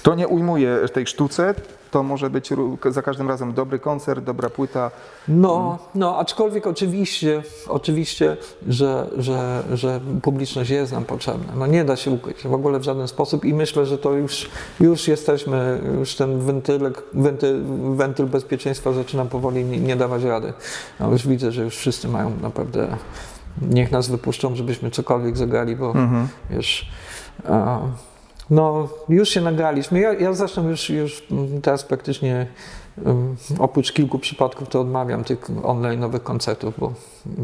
[0.04, 1.56] to nie ujmuje tej sztuce,
[1.92, 2.50] to może być
[2.90, 4.92] za każdym razem dobry koncert, dobra płyta.
[5.28, 11.54] No, no, aczkolwiek oczywiście, oczywiście, że, że, że publiczność jest nam potrzebna.
[11.56, 14.50] No nie da się ukryć w ogóle w żaden sposób i myślę, że to już,
[14.80, 17.64] już jesteśmy, już ten wentylek, wentyl,
[17.96, 20.54] wentyl bezpieczeństwa zaczyna powoli nie, nie dawać rady.
[21.00, 22.98] No już widzę, że już wszyscy mają naprawdę,
[23.62, 25.94] niech nas wypuszczą, żebyśmy cokolwiek zagrali, bo
[26.50, 26.90] wiesz,
[27.50, 27.80] a,
[28.50, 30.00] no już się nagraliśmy.
[30.00, 31.28] Ja, ja zresztą już, już
[31.62, 32.48] teraz praktycznie
[33.06, 36.94] um, oprócz kilku przypadków to odmawiam tych online nowych koncertów, bo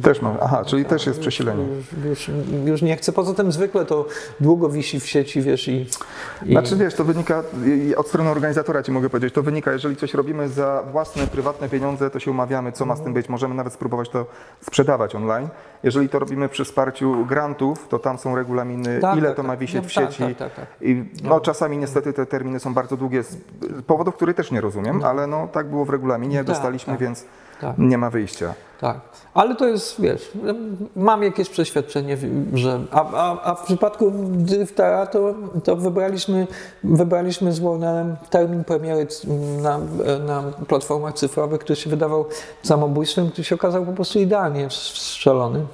[0.04, 1.64] Też ma, aha, czyli też jest przesilenie.
[2.06, 2.32] już, już,
[2.66, 3.12] już nie chcę.
[3.12, 4.06] Poza tym zwykle to
[4.40, 5.88] długo wisi w sieci, wiesz, i...
[6.46, 7.44] i Znaczy wiesz, to wynika,
[7.98, 12.10] od strony organizatora ci mogę powiedzieć, to wynika, jeżeli coś robimy za własne, prywatne pieniądze,
[12.10, 13.30] to się umawiamy, co ma z tym być.
[13.30, 14.26] Możemy nawet spróbować to
[14.62, 15.48] sprzedawać online.
[15.84, 19.48] Jeżeli to robimy przy wsparciu grantów, to tam są regulaminy, Tak, ile tak, to tak.
[19.48, 20.24] ma wisieć No, w tak, sieci.
[20.24, 20.66] tak, tak, tak.
[20.82, 23.38] I no, czasami niestety te terminy są bardzo długie z
[23.88, 27.02] powodów, których też nie rozumiem, ale no tak było w regulaminie, Tak, dostaliśmy, tak.
[27.02, 27.26] więc
[27.64, 27.78] Tak.
[27.78, 28.54] nie ma wyjścia.
[28.82, 29.00] Tak,
[29.34, 30.32] ale to jest, wiesz,
[30.96, 32.18] mam jakieś przeświadczenie,
[32.54, 32.80] że.
[32.92, 35.34] A, a, a w przypadku Driftera to,
[35.64, 36.48] to wybraliśmy,
[36.84, 39.08] wybraliśmy z Warnerem termin premiery
[39.62, 39.80] na,
[40.26, 42.26] na platformach cyfrowych, który się wydawał
[42.64, 45.66] samobójstwem, który się okazał po prostu idealnie strzelony.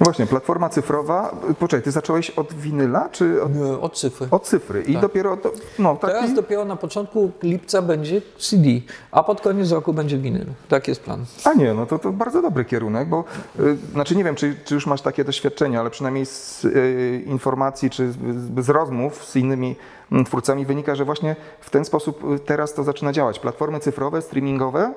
[0.00, 1.36] Właśnie, platforma cyfrowa.
[1.58, 4.26] Poczekaj, ty zacząłeś od winyla, czy od, Od cyfry.
[4.30, 4.82] od cyfry?
[4.82, 6.12] I dopiero, to, no taki...
[6.14, 8.68] Teraz dopiero na początku lipca będzie CD,
[9.10, 10.46] a pod koniec roku będzie winyl.
[10.68, 11.24] Tak jest plan.
[11.44, 13.24] A nie, no to, to bardzo dobry kierunek, bo
[13.60, 17.90] y, znaczy nie wiem, czy, czy już masz takie doświadczenia, ale przynajmniej z y, informacji
[17.90, 18.16] czy z,
[18.64, 19.76] z rozmów z innymi
[20.12, 23.38] mm, twórcami wynika, że właśnie w ten sposób y, teraz to zaczyna działać.
[23.38, 24.92] Platformy cyfrowe, streamingowe,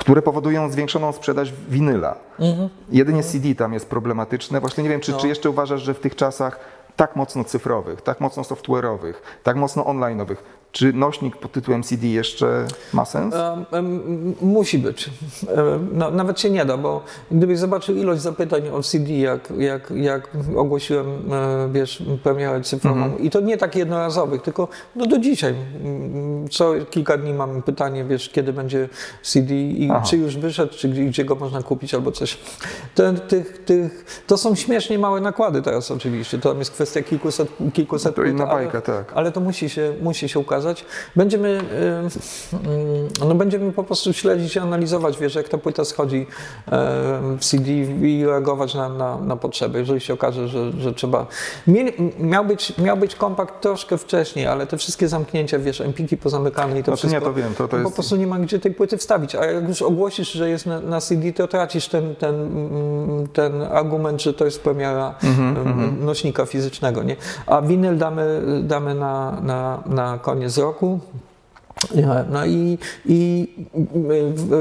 [0.00, 2.16] które powodują zwiększoną sprzedaż winyla.
[2.90, 4.60] Jedynie CD tam jest problematyczne.
[4.60, 6.60] Właśnie nie wiem, czy, czy jeszcze uważasz, że w tych czasach
[6.96, 10.36] tak mocno cyfrowych, tak mocno software'owych, tak mocno online'owych,
[10.72, 13.34] Czy nośnik pod tytułem CD jeszcze ma sens?
[13.72, 15.10] Em, Musi być.
[15.56, 19.90] Em, No, nawet się nie da, bo gdybyś zobaczył ilość zapytań o CD, jak, jak,
[19.96, 25.54] jak ogłosiłem, e, wiesz, premierę cyfrową, i to nie tak jednorazowych, tylko no do dzisiaj.
[25.84, 28.88] Mm, Co kilka dni mam pytanie, wiesz, kiedy będzie
[29.22, 30.02] CD i Aha.
[30.06, 32.38] czy już wyszedł, czy gdzie, gdzie go można kupić albo coś.
[32.94, 37.48] Te, tych, tych, to są śmiesznie małe nakłady teraz oczywiście, to tam jest kwestia kilkuset,
[37.72, 39.12] kilkuset To inna płyt, ale- bajka, tak.
[39.14, 40.59] ale to musi się, musi się ukazać.
[41.16, 46.16] Będziemy, y, y, no będziemy po prostu śledzić i analizować, wiesz, jak ta płyta schodzi
[46.16, 46.70] y,
[47.38, 47.70] w CD
[48.08, 49.78] i reagować na, na, na potrzeby.
[49.78, 51.26] Jeżeli się okaże, że, że trzeba...
[51.66, 56.78] Mieli, miał, być, miał być kompakt troszkę wcześniej, ale te wszystkie zamknięcia, wiesz, empiki pozamykane
[56.78, 57.30] i to Znaczy nie, wszystko...
[57.30, 59.68] to wiem, to- to Po jest- prostu nie ma gdzie tej płyty wstawić, a jak
[59.68, 62.48] już ogłosisz, że jest na, na CD, to tracisz ten, ten,
[63.32, 67.16] ten argument, że to jest premiera mm, nośnika fizycznego, nie?
[67.46, 71.00] A winyl damy, damy na, na, na koniec roku.
[72.30, 73.48] No i, i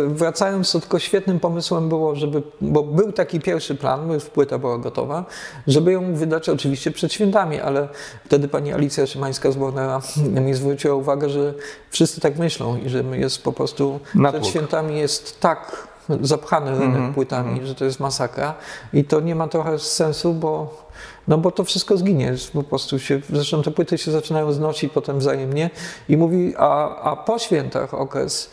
[0.08, 4.58] wracając, to tylko świetnym pomysłem było, żeby, bo był taki pierwszy plan, bo już płyta
[4.58, 5.26] była gotowa,
[5.68, 7.88] żeby ją wydać oczywiście przed świętami, ale
[8.26, 10.02] wtedy pani Alicja Szymańska z Warnera
[10.46, 11.54] mi zwróciła uwagę, że
[11.90, 14.00] wszyscy tak myślą i że jest po prostu
[14.32, 15.88] przed świętami jest tak
[16.22, 18.54] zapchany rynek płytami, że to jest masakra.
[18.94, 20.89] I to nie ma trochę sensu, bo
[21.30, 25.20] no bo to wszystko zginie, po prostu się, zresztą te płyty się zaczynają znosić potem
[25.20, 25.70] wzajemnie
[26.10, 28.50] i mówi, a, a po świętach okres,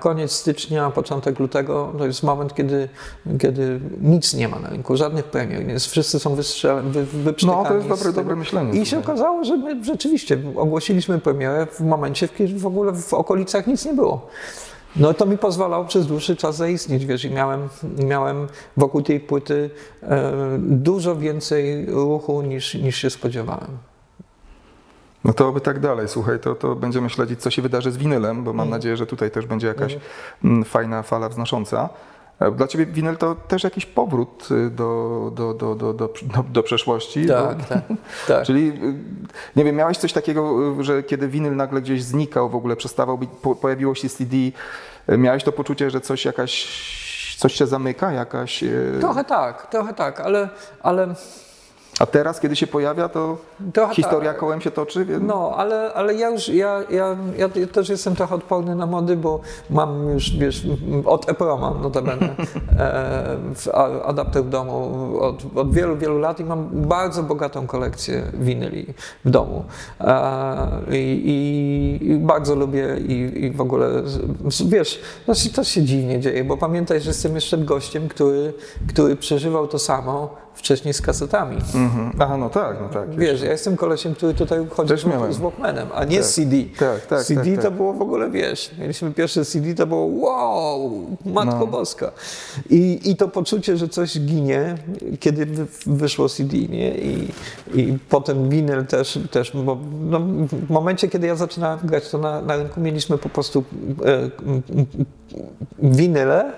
[0.00, 2.88] koniec stycznia, początek lutego, to jest moment, kiedy,
[3.40, 7.74] kiedy nic nie ma na rynku, żadnych premier, więc wszyscy są wy, wyprztykani No, to
[7.74, 8.80] jest dobre, dobre myślenie.
[8.80, 13.14] I się okazało, że my rzeczywiście ogłosiliśmy premierę w momencie, w kiedy w ogóle w
[13.14, 14.26] okolicach nic nie było.
[14.96, 17.68] No to mi pozwalało przez dłuższy czas zaistnieć, wiesz, i miałem,
[17.98, 19.70] miałem wokół tej płyty
[20.02, 23.78] e, dużo więcej ruchu niż, niż się spodziewałem.
[25.24, 28.44] No to oby tak dalej, słuchaj, to, to będziemy śledzić, co się wydarzy z winylem,
[28.44, 29.98] bo mam nadzieję, że tutaj też będzie jakaś
[30.44, 31.88] mm, fajna fala wznosząca.
[32.40, 36.10] E, Dla Ciebie winyl to też jakiś powrót y, do, do, do, do, do,
[36.52, 37.26] do, przeszłości.
[37.26, 37.82] Tak, tak,
[38.28, 38.44] tak.
[38.46, 38.94] Czyli, y,
[39.56, 43.18] nie wiem, miałeś coś takiego, y, że kiedy winyl nagle gdzieś znikał, w ogóle przestawał
[43.18, 44.36] być, po, pojawiło się CD,
[45.08, 46.66] miałeś to poczucie, że coś jakaś,
[47.38, 48.64] coś się zamyka, jakaś...
[49.00, 50.48] Trochę tak, trochę tak, ale,
[50.80, 51.14] ale
[52.00, 53.38] A teraz, kiedy się pojawia, to
[53.72, 54.40] Trochę historia tak.
[54.40, 55.22] kołem się toczy, więc...
[55.26, 59.40] No, ale, ale ja już, ja, ja, ja też jestem trochę odporny na mody, bo
[59.70, 60.66] mam już, wiesz,
[61.04, 62.28] od Eproma notabene
[62.78, 63.36] e,
[64.04, 68.86] adapter w domu od, od wielu, wielu lat i mam bardzo bogatą kolekcję winyli
[69.24, 69.64] w domu.
[70.00, 73.88] E, i, i, bardzo lubię i, i w ogóle,
[74.66, 78.52] wiesz, to się, to się dziwnie dzieje, bo pamiętaj, że jestem jeszcze gościem, który,
[78.88, 81.56] który przeżywał to samo wcześniej z kasetami.
[81.74, 82.12] Mhm.
[82.18, 83.16] Aha, no tak, no tak.
[83.16, 84.94] Wiesz, ja jestem kolesiem, który tutaj chodzi
[85.30, 86.26] z, Walkmanem, a nie Tak.
[86.26, 86.56] z CD.
[86.78, 87.72] Tak, tak, CD tak, to tak.
[87.76, 91.66] było w ogóle, wiesz, mieliśmy pierwsze CD, to było wow, Matko No.
[91.66, 92.12] Boska.
[92.70, 94.74] I, I to poczucie, że coś ginie,
[95.20, 96.98] kiedy wy, wyszło CD, nie?
[96.98, 97.28] I,
[97.74, 100.20] I potem winyl też, też bo no,
[100.66, 103.64] w momencie, kiedy ja zaczynałem grać, to na, na rynku mieliśmy po prostu
[104.04, 104.30] e,
[105.82, 106.52] winyle,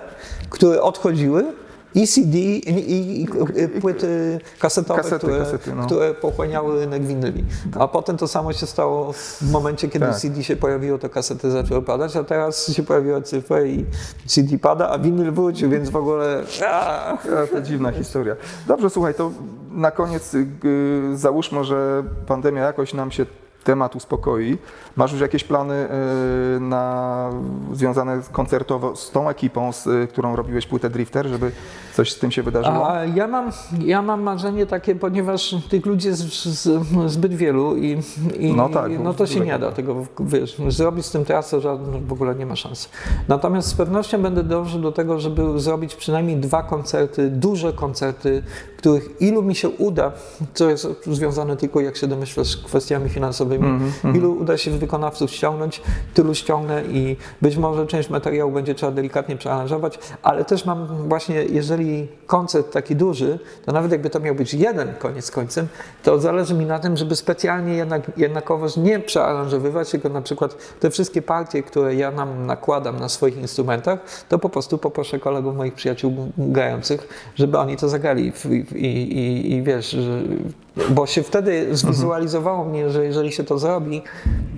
[0.49, 1.45] które odchodziły,
[1.95, 3.27] i CD, i, i, i
[3.81, 5.85] płyty kasetowe, Kasety, które, kasety, no.
[5.85, 7.45] które pochłaniały rynek winyli.
[7.79, 10.15] A potem to samo się stało w momencie, kiedy Tak.
[10.15, 13.85] CD się pojawiło, to kasety zaczęły padać, a teraz się pojawiła cyfra i
[14.25, 16.43] CD pada, a winyl wrócił, więc w ogóle...
[16.67, 17.17] A,
[17.51, 18.35] to dziwna historia.
[18.67, 19.31] Dobrze, słuchaj, to
[19.71, 20.47] na koniec y,
[21.13, 23.25] załóżmy, że pandemia jakoś nam się
[23.63, 24.57] temat uspokoi.
[24.95, 25.87] Masz już jakieś plany
[26.55, 27.29] y, na,
[27.73, 31.51] związane koncertowo z tą ekipą, z y, którą robiłeś płytę Drifter, żeby
[31.93, 32.89] coś z tym się wydarzyło?
[32.89, 33.51] A ja mam,
[33.85, 36.21] ja mam marzenie takie, ponieważ tych ludzi jest
[37.05, 37.97] zbyt wielu i,
[38.39, 41.77] i No tak, no to się nie da tego, wiesz, zrobić z tym trasę, że
[42.07, 42.89] w ogóle nie ma szans.
[43.27, 48.43] Natomiast z pewnością będę dążył do tego, żeby zrobić przynajmniej dwa koncerty, duże koncerty,
[48.77, 50.11] których ilu mi się uda,
[50.53, 55.31] co jest związane tylko, jak się domyślasz, z kwestiami finansowymi, Mhm, ilu uda się wykonawców
[55.31, 55.81] ściągnąć,
[56.13, 61.35] tylu ściągnę i być może część materiału będzie trzeba delikatnie przearanżować, ale też mam właśnie,
[61.35, 65.67] jeżeli koncert taki duży, to nawet jakby to miał być jeden koniec końcem,
[66.03, 70.89] to zależy mi na tym, żeby specjalnie jednak, jednakowoż nie przearanżowywać, tylko na przykład te
[70.89, 75.73] wszystkie partie, które ja nam nakładam na swoich instrumentach, to po prostu poproszę kolegów, moich
[75.73, 78.45] przyjaciół grających, żeby oni to zagrali w,
[78.75, 80.21] i, i, i wiesz, że
[80.89, 84.01] bo się wtedy zwizualizowało mnie, że jeżeli się to zrobi,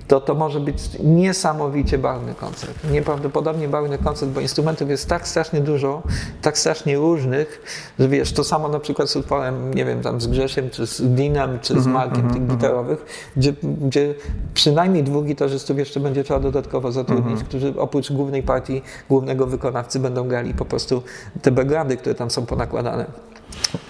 [0.08, 2.74] to to może być niesamowicie barwny koncert.
[2.90, 6.02] Nieprawdopodobnie barwny koncert, bo instrumentów jest tak strasznie dużo,
[6.42, 7.62] tak strasznie różnych,
[7.98, 11.02] że wiesz, to samo na przykład z utworem, nie wiem, tam z Grzesiem, czy z
[11.02, 14.14] Dinem, czy z Markiem tych gitarowych, gdzie, gdzie
[14.54, 20.28] przynajmniej dwóch gitarzystów jeszcze będzie trzeba dodatkowo zatrudnić, którzy oprócz głównej partii, głównego wykonawcy będą
[20.28, 21.02] grali po prostu
[21.42, 23.31] te backgroundy, które tam są ponakładane.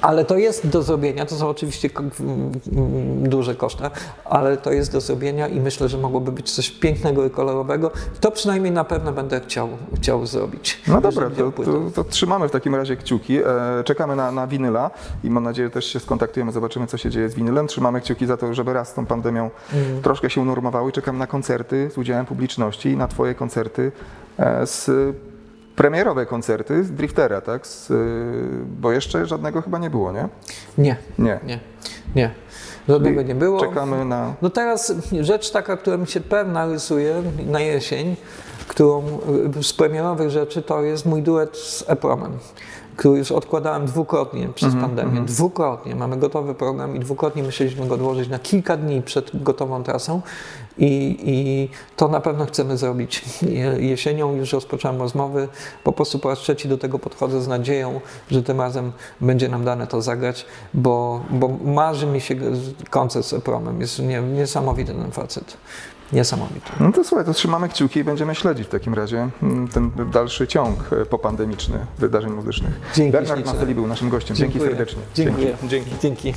[0.01, 1.91] Ale to jest do zrobienia, to są oczywiście
[3.17, 3.91] duże koszta,
[4.25, 7.91] ale to jest do zrobienia i myślę, że mogłoby być coś pięknego i kolorowego.
[8.21, 10.81] To przynajmniej na pewno będę chciał, chciał zrobić.
[10.89, 13.39] No dobra, to, to, to trzymamy w takim razie kciuki.
[13.39, 13.45] E,
[13.85, 14.91] czekamy na, na winyla
[15.25, 17.67] i mam nadzieję, że też się skontaktujemy, zobaczymy, co się dzieje z winylem.
[17.67, 20.03] Trzymamy kciuki za to, żeby raz z tą pandemią Mhm.
[20.03, 23.93] troszkę się unormowały czekam na koncerty z udziałem publiczności i na Twoje koncerty
[24.39, 24.91] e, z
[25.77, 27.67] premierowe koncerty z Driftera, tak?
[27.67, 27.95] Z, e,
[28.81, 30.29] bo jeszcze żadnego chyba nie było, nie?
[30.79, 31.41] Nie, Nie.
[31.47, 31.61] nie,
[32.15, 32.31] nie.
[32.89, 33.61] Żadnego nie było.
[33.61, 34.35] Czekamy na.
[34.43, 38.17] No teraz rzecz taka, która mi się pewna rysuje na jesień,
[38.69, 39.03] którą
[39.59, 42.39] y, z premierowych rzeczy to jest mój duet z Epromem,
[42.97, 45.21] który już odkładałem dwukrotnie przez pandemię.
[45.21, 45.95] Dwukrotnie.
[45.95, 50.21] Mamy gotowy program i dwukrotnie musieliśmy go odłożyć na kilka dni przed gotową trasą
[50.79, 53.23] i, i to na pewno chcemy zrobić.
[53.43, 55.49] Je- Jesienią już rozpocząłem rozmowy.
[55.85, 58.01] Po prostu po raz trzeci do tego podchodzę z nadzieją,
[58.31, 62.35] że tym razem będzie nam dane to zagrać, bo, bo marzy mi się
[62.91, 63.81] koncert z Epromem.
[63.81, 65.57] Jest nie, niesamowity ten facet.
[66.13, 66.71] Niesamowity.
[66.81, 70.47] No to słuchaj, to trzymamy kciuki i będziemy śledzić w takim razie mm, ten dalszy
[70.47, 72.81] ciąg e, popandemiczny wydarzeń muzycznych.
[72.95, 73.47] Dzięki Bernard.
[73.47, 74.37] Maseli był naszym gościem.
[74.37, 74.71] Dzięki Dziękuję.
[74.77, 75.03] serdecznie.
[75.15, 75.57] Dziękuję.
[75.69, 75.91] Dzięki.
[76.03, 76.35] Dzięki.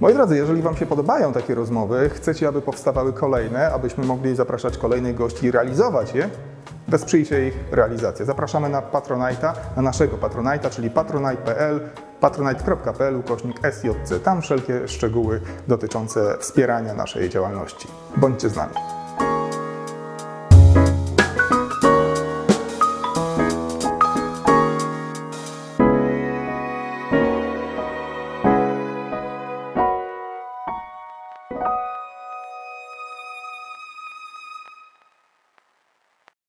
[0.00, 4.78] Moi drodzy, jeżeli Wam się podobają takie rozmowy, chcecie, aby powstawały kolejne, abyśmy mogli zapraszać
[4.78, 6.28] kolejnych gości i realizować je,
[6.88, 8.26] wesprzyjcie ich realizację.
[8.26, 11.80] Zapraszamy na Patronite'a, na naszego Patronite'a, czyli patronite.pl,
[12.20, 14.20] patronite.pl, ukośnik SJC.
[14.24, 17.88] Tam wszelkie szczegóły dotyczące wspierania naszej działalności.
[18.16, 18.95] Bądźcie z nami.